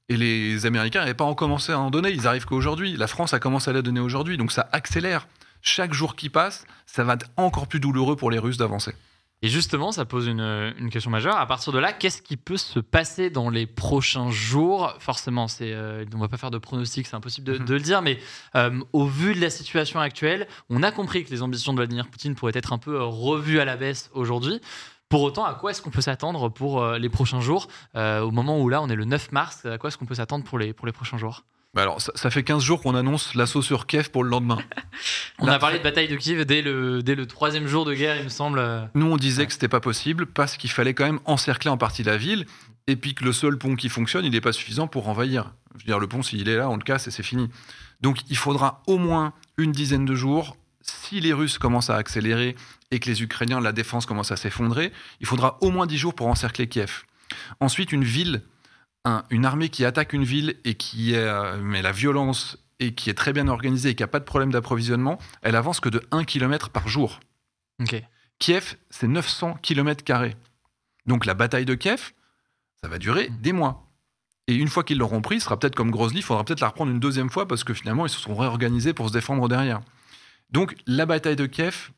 Et 0.09 0.16
les 0.16 0.66
Américains 0.66 1.01
n'avaient 1.01 1.14
pas 1.14 1.25
encore 1.25 1.37
commencé 1.37 1.70
à 1.70 1.79
en 1.79 1.90
donner, 1.90 2.11
ils 2.11 2.27
arrivent 2.27 2.44
qu'aujourd'hui. 2.44 2.96
La 2.96 3.07
France 3.07 3.33
a 3.33 3.38
commencé 3.38 3.70
à 3.70 3.73
la 3.73 3.81
donner 3.83 4.01
aujourd'hui, 4.01 4.37
donc 4.37 4.51
ça 4.51 4.68
accélère. 4.73 5.29
Chaque 5.62 5.92
jour 5.92 6.16
qui 6.16 6.29
passe, 6.31 6.64
ça 6.87 7.05
va 7.05 7.14
être 7.14 7.27
encore 7.37 7.68
plus 7.68 7.79
douloureux 7.79 8.16
pour 8.16 8.31
les 8.33 8.38
Russes 8.40 8.57
d'avancer. 8.57 8.92
Et 9.42 9.48
justement, 9.48 9.90
ça 9.90 10.05
pose 10.05 10.26
une, 10.26 10.40
une 10.79 10.90
question 10.90 11.11
majeure. 11.11 11.37
À 11.37 11.46
partir 11.46 11.72
de 11.72 11.79
là, 11.79 11.94
qu'est-ce 11.94 12.20
qui 12.20 12.37
peut 12.37 12.59
se 12.59 12.79
passer 12.79 13.31
dans 13.31 13.48
les 13.48 13.66
prochains 13.66 14.31
jours? 14.31 14.94
Forcément, 14.98 15.48
c'est, 15.48 15.72
euh, 15.72 16.05
on 16.12 16.16
ne 16.16 16.20
va 16.20 16.29
pas 16.29 16.37
faire 16.37 16.50
de 16.50 16.59
pronostics, 16.59 17.07
c'est 17.07 17.16
impossible 17.16 17.46
de, 17.46 17.59
Mhm. 17.59 17.64
de 17.64 17.74
le 17.74 17.81
dire, 17.81 18.03
mais 18.03 18.18
euh, 18.55 18.79
au 18.92 19.07
vu 19.07 19.35
de 19.35 19.40
la 19.40 19.48
situation 19.48 19.98
actuelle, 19.98 20.46
on 20.68 20.83
a 20.83 20.92
compris 20.92 21.24
que 21.24 21.31
les 21.31 21.40
ambitions 21.40 21.72
de 21.72 21.79
Vladimir 21.79 22.07
Poutine 22.09 22.35
pourraient 22.35 22.53
être 22.55 22.74
un 22.74 22.79
peu 22.79 22.96
euh, 22.96 23.05
revues 23.05 23.61
à 23.61 23.64
la 23.64 23.76
baisse 23.79 24.11
aujourd'hui. 24.12 24.61
Pour 25.09 25.22
autant, 25.22 25.44
à 25.46 25.55
quoi 25.55 25.70
est-ce 25.70 25.81
qu'on 25.81 25.90
peut 25.90 26.03
s'attendre 26.03 26.50
pour 26.50 26.87
les 26.87 27.09
prochains 27.09 27.40
jours? 27.40 27.66
Euh, 27.96 28.20
Au 28.20 28.31
moment 28.31 28.61
où 28.61 28.68
là, 28.68 28.81
on 28.83 28.88
est 28.88 28.94
le 28.94 29.07
9 29.07 29.33
mars, 29.33 29.64
à 29.66 29.76
quoi 29.79 29.88
est-ce 29.88 29.96
qu'on 29.98 30.07
peut 30.07 30.14
s'attendre 30.14 30.44
pour 30.44 30.57
les, 30.59 30.72
pour 30.72 30.87
les 30.87 30.92
prochains 30.92 31.16
jours? 31.18 31.42
Bah 31.73 31.83
alors, 31.83 32.01
ça, 32.01 32.11
ça 32.17 32.31
fait 32.31 32.43
15 32.43 32.63
jours 32.63 32.83
qu'on 32.83 32.97
annonce 32.97 33.35
l'assaut 33.37 33.63
sur 33.63 33.87
Kiev 33.87 34.11
pour 34.11 34.25
le 34.25 34.31
lendemain. 34.31 34.59
On 35.39 35.47
Là, 35.47 35.55
a 35.55 35.59
parlé 35.59 35.79
de 35.79 35.85
bataille 35.85 36.09
de 36.09 36.17
Kiev 36.17 36.45
dès 36.45 36.63
le, 36.63 37.03
dès 37.03 37.15
le 37.15 37.27
troisième 37.27 37.69
jour 37.69 37.85
de 37.85 37.95
guerre, 37.95 38.17
il 38.17 38.25
me 38.25 38.29
semble. 38.29 38.91
Nous, 38.95 39.07
on 39.07 39.17
disait 39.17 39.47
que 39.47 39.53
c'était 39.53 39.69
pas 39.69 39.81
possible 39.81 40.27
parce 40.27 40.57
qu'il 40.57 40.71
fallait 40.71 40.95
quand 40.95 41.05
même 41.05 41.21
encercler 41.27 41.71
en 41.71 41.79
partie 41.79 42.03
la 42.03 42.17
ville 42.17 42.45
et 42.89 42.97
puis 42.97 43.15
que 43.15 43.25
le 43.25 43.33
seul 43.33 43.57
pont 43.57 43.77
qui 43.77 43.89
fonctionne, 43.89 44.25
il 44.25 44.33
n'est 44.33 44.41
pas 44.41 44.53
suffisant 44.53 44.89
pour 44.89 45.09
envahir. 45.09 45.53
Je 45.77 45.85
veux 45.85 45.87
dire, 45.87 46.01
le 46.01 46.09
pont, 46.09 46.23
s'il 46.23 46.49
est 46.49 46.57
là, 46.57 46.69
on 46.69 46.77
le 46.77 46.83
casse 46.83 47.07
et 47.07 47.11
c'est 47.13 47.23
fini. 47.23 47.49
Donc, 48.01 48.19
il 48.29 48.37
faudra 48.37 48.83
au 48.89 48.99
moins 48.99 49.33
une 49.57 49.71
dizaine 49.71 50.05
de 50.05 50.15
jours. 50.15 50.57
Si 50.83 51.21
les 51.21 51.33
Russes 51.33 51.59
commencent 51.59 51.91
à 51.91 51.97
accélérer 51.97 52.57
et 52.91 52.99
que 52.99 53.09
les 53.09 53.23
Ukrainiens, 53.23 53.61
la 53.61 53.73
défense 53.73 54.07
commence 54.07 54.33
à 54.33 54.37
s'effondrer, 54.37 54.93
il 55.21 55.27
faudra 55.27 55.57
au 55.61 55.71
moins 55.71 55.87
dix 55.87 55.99
jours 55.99 56.15
pour 56.15 56.27
encercler 56.27 56.67
Kiev. 56.67 57.05
Ensuite, 57.61 57.93
une 57.93 58.03
ville, 58.05 58.43
un- 59.05 59.25
une 59.31 59.45
armée 59.47 59.69
qui 59.71 59.85
attaque 59.85 60.13
une 60.13 60.25
ville 60.25 60.57
et 60.65 60.75
qui 60.75 61.15
est, 61.15 61.19
euh, 61.19 61.81
la 61.83 61.93
violence 61.93 62.59
et 62.79 62.95
qui 62.95 63.11
est 63.11 63.15
très 63.15 63.33
bien 63.33 63.49
organisée 63.49 63.91
et 63.91 63.95
qui 63.95 64.03
n'a 64.03 64.07
pas 64.09 64.21
de 64.21 64.25
problème 64.25 64.51
d'approvisionnement, 64.53 65.19
elle 65.43 65.57
avance 65.57 65.81
que 65.81 65.89
de 65.89 66.03
1 66.11 66.25
km 66.25 66.71
par 66.71 66.89
jour. 66.89 67.21
Kiev, 68.39 68.77
c'est 68.91 69.07
900 69.09 69.55
km. 69.63 70.05
Donc 71.07 71.27
la 71.27 71.35
bataille 71.35 71.65
de 71.65 71.75
Kiev, 71.75 72.13
ça 72.83 72.89
va 72.89 72.99
durer 72.99 73.29
Mm. 73.31 73.37
des 73.41 73.53
mois. 73.53 73.87
Et 74.49 74.55
une 74.55 74.69
fois 74.69 74.83
qu'ils 74.83 74.99
l'auront 74.99 75.21
pris, 75.21 75.39
ce 75.41 75.45
sera 75.45 75.59
peut-être 75.59 75.75
comme 75.77 75.91
Grozny, 75.91 76.19
il 76.21 76.23
faudra 76.23 76.45
peut-être 76.45 76.61
la 76.61 76.69
reprendre 76.69 76.91
une 76.91 77.01
deuxième 77.01 77.31
fois 77.31 77.47
parce 77.47 77.65
que 77.65 77.75
finalement, 77.75 78.07
ils 78.07 78.11
se 78.11 78.19
sont 78.19 78.35
réorganisés 78.35 78.93
pour 78.95 79.09
se 79.09 79.13
défendre 79.13 79.49
derrière. 79.49 79.81
Donc 80.51 80.75
la 80.87 81.07
bataille 81.07 81.37
de 81.37 81.47
Kiev, 81.47 81.91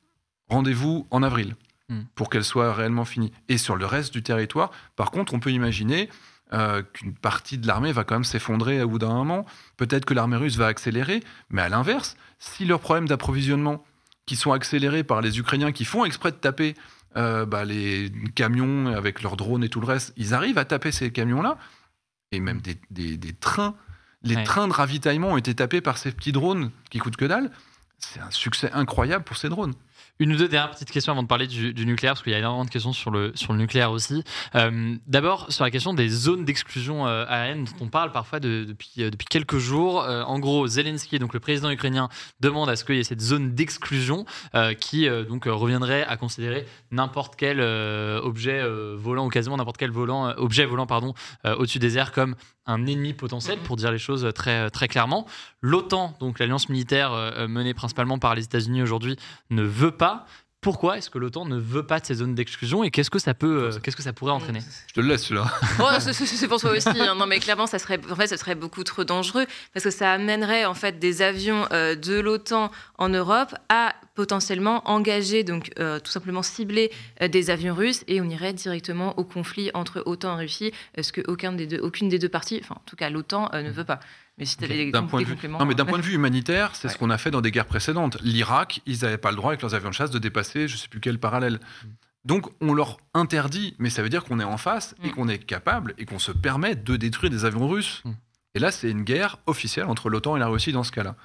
rendez-vous 0.48 1.06
en 1.10 1.22
avril 1.22 1.56
Mm. 1.88 2.02
pour 2.14 2.28
qu'elle 2.30 2.44
soit 2.44 2.72
réellement 2.74 3.04
finie. 3.04 3.32
Et 3.48 3.58
sur 3.58 3.76
le 3.76 3.86
reste 3.86 4.12
du 4.12 4.22
territoire, 4.22 4.70
par 4.96 5.10
contre, 5.10 5.34
on 5.34 5.40
peut 5.40 5.50
imaginer 5.52 6.08
euh, 6.52 6.82
qu'une 6.82 7.14
partie 7.14 7.58
de 7.58 7.66
l'armée 7.66 7.92
va 7.92 8.04
quand 8.04 8.14
même 8.14 8.24
s'effondrer 8.24 8.82
au 8.82 8.88
bout 8.88 8.98
d'un 8.98 9.12
moment. 9.14 9.46
Peut-être 9.76 10.04
que 10.04 10.14
l'armée 10.14 10.36
russe 10.36 10.56
va 10.56 10.66
accélérer, 10.66 11.22
mais 11.50 11.62
à 11.62 11.68
l'inverse, 11.68 12.16
si 12.38 12.64
leurs 12.64 12.80
problèmes 12.80 13.08
d'approvisionnement, 13.08 13.84
qui 14.26 14.36
sont 14.36 14.52
accélérés 14.52 15.02
par 15.02 15.20
les 15.20 15.38
Ukrainiens 15.38 15.72
qui 15.72 15.84
font 15.84 16.04
exprès 16.04 16.30
de 16.30 16.36
taper 16.36 16.74
euh, 17.16 17.44
bah, 17.44 17.64
les 17.64 18.12
camions 18.34 18.86
avec 18.94 19.22
leurs 19.22 19.36
drones 19.36 19.64
et 19.64 19.68
tout 19.68 19.80
le 19.80 19.86
reste, 19.86 20.12
ils 20.16 20.32
arrivent 20.34 20.58
à 20.58 20.64
taper 20.64 20.92
ces 20.92 21.10
camions-là, 21.10 21.58
et 22.30 22.40
même 22.40 22.60
des, 22.60 22.76
des- 22.90 23.16
des 23.16 23.32
trains. 23.32 23.74
Les 24.22 24.36
Ouais. 24.36 24.44
trains 24.44 24.68
de 24.68 24.72
ravitaillement 24.72 25.30
ont 25.30 25.36
été 25.36 25.54
tapés 25.54 25.80
par 25.80 25.98
ces 25.98 26.12
petits 26.12 26.30
drones 26.32 26.70
qui 26.90 26.98
coûtent 27.00 27.16
que 27.16 27.24
dalle. 27.24 27.50
c'est 27.98 28.20
un 28.20 28.30
succès 28.30 28.70
incroyable 28.72 29.24
pour 29.24 29.36
ces 29.36 29.48
drones. 29.48 29.74
Une 30.22 30.34
ou 30.34 30.36
deux 30.36 30.46
dernières 30.46 30.70
petites 30.70 30.92
questions 30.92 31.12
avant 31.12 31.24
de 31.24 31.26
parler 31.26 31.48
du, 31.48 31.84
nucléaire, 31.84 32.12
parce 32.12 32.22
qu'il 32.22 32.30
y 32.30 32.36
a 32.36 32.38
énormément 32.38 32.64
de 32.64 32.70
questions 32.70 32.92
sur 32.92 33.10
le, 33.10 33.32
sur 33.34 33.52
le 33.52 33.58
nucléaire 33.58 33.90
aussi. 33.90 34.22
Euh, 34.54 34.94
d'abord, 35.08 35.50
sur 35.50 35.64
la 35.64 35.72
question 35.72 35.94
des 35.94 36.08
zones 36.08 36.44
d'exclusion 36.44 37.08
euh, 37.08 37.24
aérienne 37.26 37.64
dont 37.64 37.86
on 37.86 37.88
parle 37.88 38.12
parfois 38.12 38.38
depuis, 38.38 38.92
euh, 39.00 39.10
depuis 39.10 39.26
quelques 39.26 39.58
jours. 39.58 39.96
en 40.06 40.38
gros, 40.38 40.68
Zelensky, 40.68 41.18
donc 41.18 41.34
le 41.34 41.40
président 41.40 41.70
ukrainien, 41.70 42.08
demande 42.38 42.68
à 42.68 42.76
ce 42.76 42.84
qu'il 42.84 42.94
y 42.94 43.00
ait 43.00 43.04
cette 43.04 43.20
zone 43.20 43.56
d'exclusion 43.56 44.24
qui 44.78 45.08
donc 45.28 45.46
reviendrait 45.46 46.04
à 46.04 46.16
considérer 46.16 46.66
n'importe 46.92 47.34
quel 47.34 47.60
objet 47.60 48.62
volant, 48.94 49.26
ou 49.26 49.28
quasiment 49.28 49.56
n'importe 49.56 49.76
quel 49.76 49.90
volant, 49.90 50.32
objet 50.36 50.66
volant 50.66 50.86
au-dessus 51.44 51.80
des 51.80 51.98
airs 51.98 52.12
comme 52.12 52.36
un 52.66 52.86
ennemi 52.86 53.12
potentiel, 53.12 53.58
pour 53.58 53.76
dire 53.76 53.90
les 53.90 53.98
choses 53.98 54.28
très, 54.34 54.70
très 54.70 54.88
clairement. 54.88 55.26
L'OTAN, 55.60 56.14
donc 56.20 56.38
l'alliance 56.38 56.68
militaire 56.68 57.12
menée 57.48 57.74
principalement 57.74 58.18
par 58.18 58.34
les 58.34 58.44
États-Unis 58.44 58.82
aujourd'hui, 58.82 59.16
ne 59.50 59.62
veut 59.62 59.90
pas 59.90 60.26
pourquoi 60.62 60.96
est-ce 60.96 61.10
que 61.10 61.18
l'OTAN 61.18 61.44
ne 61.44 61.58
veut 61.58 61.84
pas 61.84 61.98
de 61.98 62.06
ces 62.06 62.14
zones 62.14 62.36
d'exclusion 62.36 62.84
et 62.84 62.92
qu'est-ce 62.92 63.10
que 63.10 63.18
ça 63.18 63.34
peut, 63.34 63.64
euh, 63.64 63.78
qu'est-ce 63.80 63.96
que 63.96 64.02
ça 64.02 64.12
pourrait 64.12 64.32
entraîner? 64.32 64.60
Je 64.86 64.94
te 64.94 65.00
le 65.00 65.08
laisse 65.08 65.28
là. 65.30 65.52
Oh, 65.80 65.88
c'est 65.98 66.46
pour 66.46 66.60
toi 66.60 66.70
aussi. 66.70 66.88
Hein. 66.88 67.16
Non, 67.16 67.26
mais 67.26 67.40
clairement, 67.40 67.66
ça 67.66 67.80
serait, 67.80 68.00
en 68.08 68.14
fait, 68.14 68.28
ça 68.28 68.36
serait 68.36 68.54
beaucoup 68.54 68.84
trop 68.84 69.02
dangereux 69.02 69.44
parce 69.74 69.82
que 69.84 69.90
ça 69.90 70.12
amènerait 70.12 70.64
en 70.64 70.74
fait 70.74 71.00
des 71.00 71.20
avions 71.20 71.66
euh, 71.72 71.96
de 71.96 72.18
l'OTAN 72.20 72.70
en 72.96 73.08
Europe 73.08 73.56
à 73.68 73.96
potentiellement 74.14 74.88
engager, 74.88 75.42
donc 75.42 75.72
euh, 75.80 75.98
tout 75.98 76.12
simplement 76.12 76.42
cibler 76.42 76.92
des 77.20 77.50
avions 77.50 77.74
russes 77.74 78.04
et 78.06 78.20
on 78.20 78.28
irait 78.28 78.52
directement 78.52 79.18
au 79.18 79.24
conflit 79.24 79.70
entre 79.74 80.02
OTAN 80.06 80.38
et 80.38 80.42
Russie, 80.42 80.72
ce 81.00 81.10
que 81.10 81.22
aucun 81.26 81.52
des 81.52 81.66
deux, 81.66 81.80
aucune 81.80 82.08
des 82.08 82.20
deux 82.20 82.28
parties, 82.28 82.60
enfin 82.62 82.76
en 82.76 82.82
tout 82.86 82.94
cas 82.94 83.10
l'OTAN, 83.10 83.50
ne 83.52 83.70
veut 83.70 83.84
pas? 83.84 83.98
Mais 84.38 84.46
si 84.46 84.56
d'un 84.90 85.02
point, 85.04 85.20
de 85.20 85.26
vue... 85.26 85.48
non, 85.48 85.66
mais 85.66 85.74
d'un 85.74 85.84
point 85.84 85.98
de 85.98 86.02
vue 86.02 86.14
humanitaire, 86.14 86.74
c'est 86.74 86.88
ce 86.88 86.96
qu'on 86.96 87.10
a 87.10 87.18
fait 87.18 87.30
dans 87.30 87.42
des 87.42 87.50
guerres 87.50 87.66
précédentes. 87.66 88.18
L'Irak, 88.22 88.80
ils 88.86 89.02
n'avaient 89.02 89.18
pas 89.18 89.30
le 89.30 89.36
droit 89.36 89.50
avec 89.50 89.60
leurs 89.60 89.74
avions 89.74 89.90
de 89.90 89.94
chasse 89.94 90.10
de 90.10 90.18
dépasser, 90.18 90.68
je 90.68 90.74
ne 90.74 90.78
sais 90.78 90.88
plus 90.88 91.00
quel 91.00 91.18
parallèle. 91.18 91.60
Mm. 91.84 91.88
Donc 92.24 92.46
on 92.60 92.72
leur 92.72 92.98
interdit, 93.14 93.74
mais 93.78 93.90
ça 93.90 94.02
veut 94.02 94.08
dire 94.08 94.24
qu'on 94.24 94.40
est 94.40 94.44
en 94.44 94.56
face 94.56 94.94
et 95.02 95.08
mm. 95.08 95.12
qu'on 95.12 95.28
est 95.28 95.38
capable 95.38 95.94
et 95.98 96.06
qu'on 96.06 96.18
se 96.18 96.32
permet 96.32 96.76
de 96.76 96.96
détruire 96.96 97.30
des 97.30 97.44
avions 97.44 97.68
russes. 97.68 98.02
Mm. 98.04 98.10
Et 98.54 98.58
là, 98.58 98.70
c'est 98.70 98.90
une 98.90 99.02
guerre 99.02 99.38
officielle 99.46 99.86
entre 99.86 100.08
l'OTAN 100.08 100.36
et 100.36 100.40
la 100.40 100.48
Russie 100.48 100.72
dans 100.72 100.84
ce 100.84 100.92
cas-là. 100.92 101.16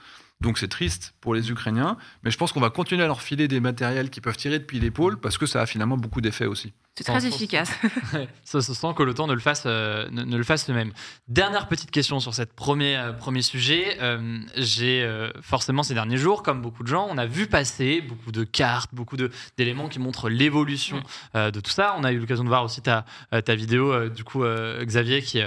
Donc 0.41 0.58
c'est 0.58 0.67
triste 0.67 1.15
pour 1.20 1.34
les 1.34 1.50
Ukrainiens, 1.50 1.98
mais 2.24 2.32
je 2.32 2.38
pense 2.38 2.52
qu'on 2.52 2.60
va 2.60 2.70
continuer 2.70 3.04
à 3.04 3.08
leur 3.08 3.22
filer 3.22 3.48
des 3.48 3.60
matériels 3.60 4.10
qui 4.10 4.22
peuvent 4.22 4.38
tirer 4.38 4.60
depuis 4.60 4.80
l'épaule 4.80 5.20
parce 5.20 5.38
que 5.38 5.46
ça 5.46 5.62
a 5.62 5.65
finalement 5.65 5.98
beaucoup 5.98 6.22
d'effets 6.22 6.46
aussi. 6.46 6.74
C'est 6.98 7.04
très 7.04 7.28
efficace. 7.28 7.70
ça 8.44 8.60
se 8.60 8.74
sent 8.74 8.88
que 8.96 9.04
l'OTAN 9.04 9.28
ne 9.28 9.34
le 9.34 9.40
fasse, 9.40 9.64
euh, 9.68 10.10
ne, 10.10 10.36
le 10.36 10.44
fasse 10.44 10.68
même. 10.70 10.94
Dernière 11.28 11.68
petite 11.68 11.92
question 11.92 12.20
sur 12.20 12.34
cette 12.34 12.54
premier, 12.54 12.98
euh, 12.98 13.14
premier 13.14 13.44
sujet. 13.44 13.98
Euh, 14.02 14.40
j'ai 14.56 15.08
forcément 15.42 15.84
ces 15.84 15.94
derniers 15.94 16.18
jours, 16.18 16.42
comme 16.42 16.64
beaucoup 16.64 16.82
de 16.82 16.88
gens, 16.88 17.08
on 17.08 17.20
a 17.20 17.28
vu 17.28 17.46
passer 17.46 18.02
beaucoup 18.02 18.32
de 18.32 18.44
cartes, 18.44 18.90
beaucoup 18.96 19.16
d'éléments 19.58 19.90
qui 19.90 20.00
montrent 20.00 20.28
l'évolution 20.28 21.04
de 21.36 21.60
tout 21.60 21.70
ça. 21.70 21.94
On 22.00 22.04
a 22.04 22.12
eu 22.12 22.18
l'occasion 22.18 22.44
de 22.44 22.50
voir 22.50 22.64
aussi 22.64 22.82
ta, 22.82 23.06
ta 23.30 23.56
vidéo, 23.56 24.10
du 24.10 24.24
coup, 24.24 24.44
Xavier, 24.82 25.22
qui, 25.22 25.42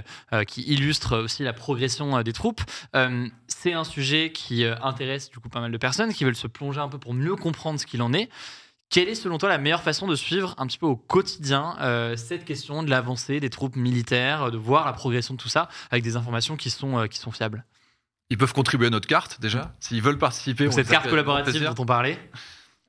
qui 0.47 0.63
illustre 0.63 1.19
aussi 1.19 1.43
la 1.43 1.53
progression 1.53 2.23
des 2.23 2.33
troupes. 2.33 2.63
C'est 3.49 3.73
un 3.73 3.85
sujet 3.85 4.31
qui 4.33 4.65
intéresse 4.65 5.31
du 5.31 5.39
coup 5.39 5.49
pas 5.49 5.61
mal 5.61 5.73
de 5.73 5.79
personnes 5.79 6.13
qui 6.13 6.25
veulent 6.25 6.37
se 6.37 6.47
plonger 6.47 6.81
un 6.81 6.89
peu 6.89 6.99
pour 6.99 7.15
mieux 7.15 7.37
comprendre 7.37 7.81
ce 7.81 7.87
qu'il 7.87 8.03
en 8.03 8.13
est. 8.13 8.29
Quelle 8.91 9.09
est 9.09 9.15
selon 9.15 9.39
toi 9.39 9.49
la 9.49 9.59
meilleure 9.59 9.85
façon 9.85 10.09
de 10.09 10.17
suivre 10.17 10.57
un 10.59 10.67
petit 10.67 10.77
peu 10.77 10.87
au 10.87 10.97
quotidien 10.97 11.77
euh, 11.81 12.17
cette 12.17 12.45
question 12.45 12.83
de 12.83 12.91
l'avancée 12.91 13.39
des 13.39 13.49
troupes 13.49 13.77
militaires, 13.77 14.51
de 14.51 14.59
voir 14.59 14.85
la 14.85 14.93
progression 14.93 15.35
de 15.35 15.39
tout 15.39 15.49
ça 15.49 15.69
avec 15.93 16.03
des 16.03 16.17
informations 16.17 16.57
qui 16.57 16.71
sont, 16.71 16.99
euh, 16.99 17.07
qui 17.07 17.19
sont 17.19 17.31
fiables? 17.31 17.65
Ils 18.31 18.37
peuvent 18.37 18.53
contribuer 18.53 18.89
à 18.89 18.91
notre 18.91 19.07
carte 19.07 19.41
déjà, 19.41 19.73
s'ils 19.79 20.03
veulent 20.03 20.19
participer. 20.19 20.69
cette 20.73 20.89
carte 20.89 21.09
collaborative 21.09 21.63
dont 21.63 21.83
on 21.83 21.87
parlait 21.87 22.19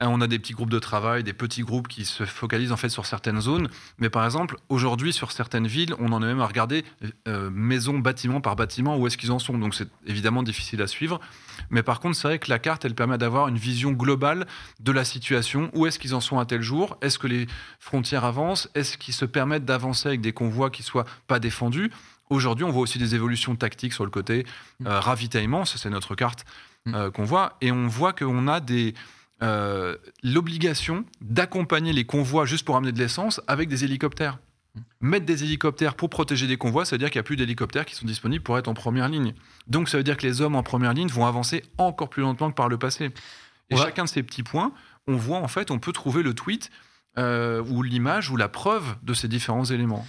on 0.10 0.22
a 0.22 0.28
des 0.28 0.40
petits 0.40 0.54
groupes 0.54 0.70
de 0.70 0.80
travail, 0.80 1.24
des 1.24 1.34
petits 1.34 1.62
groupes 1.62 1.88
qui 1.88 2.06
se 2.06 2.26
focalisent 2.26 2.72
en 2.72 2.78
fait 2.78 2.90
sur 2.90 3.06
certaines 3.06 3.40
zones. 3.40 3.70
Mais 4.00 4.10
par 4.10 4.26
exemple, 4.26 4.58
aujourd'hui, 4.70 5.14
sur 5.14 5.32
certaines 5.32 5.68
villes, 5.68 5.94
on 6.00 6.12
en 6.12 6.24
est 6.24 6.26
même 6.26 6.40
à 6.40 6.48
regarder 6.48 6.84
euh, 7.28 7.50
maison, 7.52 8.00
bâtiment 8.00 8.42
par 8.42 8.56
bâtiment, 8.56 8.98
où 8.98 9.06
est-ce 9.06 9.18
qu'ils 9.18 9.32
en 9.32 9.40
sont. 9.40 9.58
Donc 9.58 9.76
c'est 9.76 9.90
évidemment 10.08 10.44
difficile 10.44 10.82
à 10.82 10.88
suivre. 10.88 11.20
Mais 11.70 11.84
par 11.84 12.00
contre, 12.00 12.16
c'est 12.16 12.28
vrai 12.28 12.40
que 12.40 12.50
la 12.50 12.58
carte, 12.58 12.84
elle 12.84 12.96
permet 12.96 13.18
d'avoir 13.18 13.48
une 13.48 13.58
vision 13.58 13.92
globale 13.92 14.48
de 14.80 14.92
la 14.92 15.06
situation. 15.06 15.70
Où 15.74 15.86
est-ce 15.86 16.00
qu'ils 16.00 16.16
en 16.16 16.22
sont 16.22 16.40
à 16.40 16.46
tel 16.46 16.62
jour? 16.62 16.98
Est-ce 17.02 17.20
que 17.20 17.28
les 17.28 17.46
frontières 17.80 18.26
avancent? 18.26 18.70
Est-ce 18.74 18.98
qu'ils 18.98 19.14
se 19.14 19.26
permettent 19.26 19.66
d'avancer 19.66 20.08
avec 20.08 20.22
des 20.22 20.34
convois 20.34 20.72
qui 20.72 20.82
soient 20.82 21.06
pas 21.28 21.40
défendus? 21.40 21.92
Aujourd'hui, 22.32 22.66
on 22.66 22.72
voit 22.72 22.82
aussi 22.82 22.98
des 22.98 23.14
évolutions 23.14 23.56
tactiques 23.56 23.94
sur 23.94 24.06
le 24.06 24.10
côté 24.10 24.46
euh, 24.86 25.00
ravitaillement. 25.00 25.66
Ça, 25.66 25.78
c'est 25.78 25.90
notre 25.90 26.16
carte 26.16 26.46
mm. 26.86 27.12
qu'on 27.12 27.26
voit. 27.26 27.58
Et 27.62 27.72
on 27.72 27.88
voit 27.88 28.14
qu'on 28.14 28.48
a 28.48 28.60
des 28.62 28.96
euh, 29.44 29.98
l'obligation 30.24 31.06
d'accompagner 31.22 31.94
les 31.94 32.06
convois 32.06 32.46
juste 32.46 32.66
pour 32.66 32.76
amener 32.76 32.92
de 32.92 33.00
l'essence 33.00 33.42
avec 33.48 33.70
des 33.70 33.84
hélicoptères. 33.84 34.40
Mettre 35.02 35.26
des 35.26 35.44
hélicoptères 35.44 35.96
pour 35.96 36.10
protéger 36.10 36.48
des 36.48 36.58
convois, 36.58 36.86
ça 36.86 36.96
veut 36.96 37.00
dire 37.00 37.10
qu'il 37.10 37.18
n'y 37.20 37.22
a 37.22 37.24
plus 37.24 37.36
d'hélicoptères 37.36 37.86
qui 37.86 37.96
sont 37.96 38.06
disponibles 38.06 38.44
pour 38.44 38.58
être 38.58 38.68
en 38.68 38.74
première 38.74 39.10
ligne. 39.10 39.34
Donc 39.68 39.90
ça 39.90 39.98
veut 39.98 40.04
dire 40.04 40.16
que 40.16 40.26
les 40.26 40.42
hommes 40.42 40.56
en 40.56 40.64
première 40.64 40.94
ligne 40.94 41.10
vont 41.10 41.26
avancer 41.26 41.64
encore 41.78 42.10
plus 42.10 42.22
lentement 42.22 42.50
que 42.50 42.56
par 42.56 42.70
le 42.70 42.78
passé. 42.78 43.12
Et 43.70 43.78
chacun 43.78 44.04
de 44.04 44.10
ces 44.10 44.22
petits 44.22 44.44
points, 44.44 44.74
on 45.08 45.16
voit 45.16 45.40
en 45.40 45.48
fait, 45.48 45.72
on 45.72 45.80
peut 45.80 45.94
trouver 45.94 46.24
le 46.24 46.34
tweet 46.34 46.72
euh, 47.18 47.64
ou 47.64 47.84
l'image 47.84 48.30
ou 48.30 48.38
la 48.38 48.48
preuve 48.48 48.96
de 49.04 49.14
ces 49.14 49.28
différents 49.28 49.66
éléments. 49.66 50.06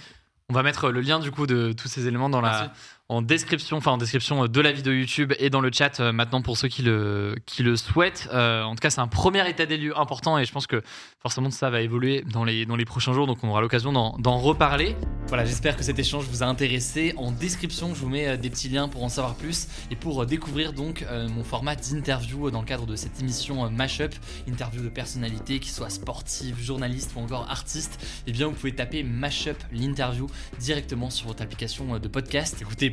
On 0.49 0.53
va 0.53 0.63
mettre 0.63 0.91
le 0.91 1.01
lien 1.01 1.19
du 1.19 1.31
coup 1.31 1.47
de 1.47 1.73
tous 1.73 1.87
ces 1.87 2.07
éléments 2.07 2.29
dans 2.29 2.41
la, 2.41 2.73
en 3.09 3.21
description, 3.21 3.77
enfin 3.77 3.91
en 3.91 3.97
description 3.97 4.47
de 4.47 4.61
la 4.61 4.71
vidéo 4.71 4.93
YouTube 4.93 5.33
et 5.37 5.49
dans 5.49 5.59
le 5.59 5.69
chat 5.71 5.99
euh, 5.99 6.13
maintenant 6.13 6.41
pour 6.41 6.57
ceux 6.57 6.69
qui 6.69 6.83
le, 6.83 7.35
qui 7.45 7.61
le 7.61 7.75
souhaitent. 7.75 8.29
Euh, 8.31 8.63
en 8.63 8.75
tout 8.75 8.79
cas, 8.81 8.89
c'est 8.89 9.01
un 9.01 9.07
premier 9.07 9.47
état 9.49 9.65
des 9.65 9.77
lieux 9.77 9.97
important 9.97 10.39
et 10.39 10.45
je 10.45 10.51
pense 10.53 10.67
que 10.67 10.81
forcément 11.21 11.51
ça 11.51 11.69
va 11.69 11.81
évoluer 11.81 12.23
dans 12.31 12.45
les, 12.45 12.65
dans 12.65 12.77
les 12.77 12.85
prochains 12.85 13.11
jours, 13.11 13.27
donc 13.27 13.43
on 13.43 13.49
aura 13.49 13.59
l'occasion 13.59 13.91
d'en 13.91 14.37
reparler. 14.37 14.95
Voilà, 15.27 15.43
j'espère 15.43 15.75
que 15.75 15.83
cet 15.83 15.99
échange 15.99 16.25
vous 16.25 16.43
a 16.43 16.45
intéressé. 16.45 17.13
En 17.17 17.31
description, 17.31 17.93
je 17.93 17.99
vous 17.99 18.09
mets 18.09 18.27
euh, 18.27 18.37
des 18.37 18.49
petits 18.49 18.69
liens 18.69 18.87
pour 18.87 19.03
en 19.03 19.09
savoir 19.09 19.35
plus 19.35 19.67
et 19.91 19.97
pour 19.97 20.25
découvrir 20.25 20.73
donc 20.73 21.05
mon 21.29 21.43
format 21.43 21.75
d'interview 21.75 22.51
dans 22.51 22.61
le 22.61 22.65
cadre 22.65 22.85
de 22.85 22.95
cette 22.95 23.19
émission 23.19 23.69
Mashup, 23.69 24.13
interview 24.47 24.81
de 24.81 24.89
personnalités 24.89 25.59
qui 25.59 25.69
soient 25.69 25.89
sportives, 25.89 26.59
journalistes 26.61 27.11
ou 27.15 27.19
encore 27.19 27.49
artistes. 27.49 27.99
Eh 28.27 28.31
bien, 28.31 28.47
vous 28.47 28.53
pouvez 28.53 28.73
taper 28.73 29.03
Mashup 29.03 29.57
l'interview 29.71 30.29
directement 30.59 31.09
sur 31.09 31.27
votre 31.27 31.43
application 31.43 31.99
de 31.99 32.07
podcast. 32.07 32.61
Écoutez, 32.61 32.92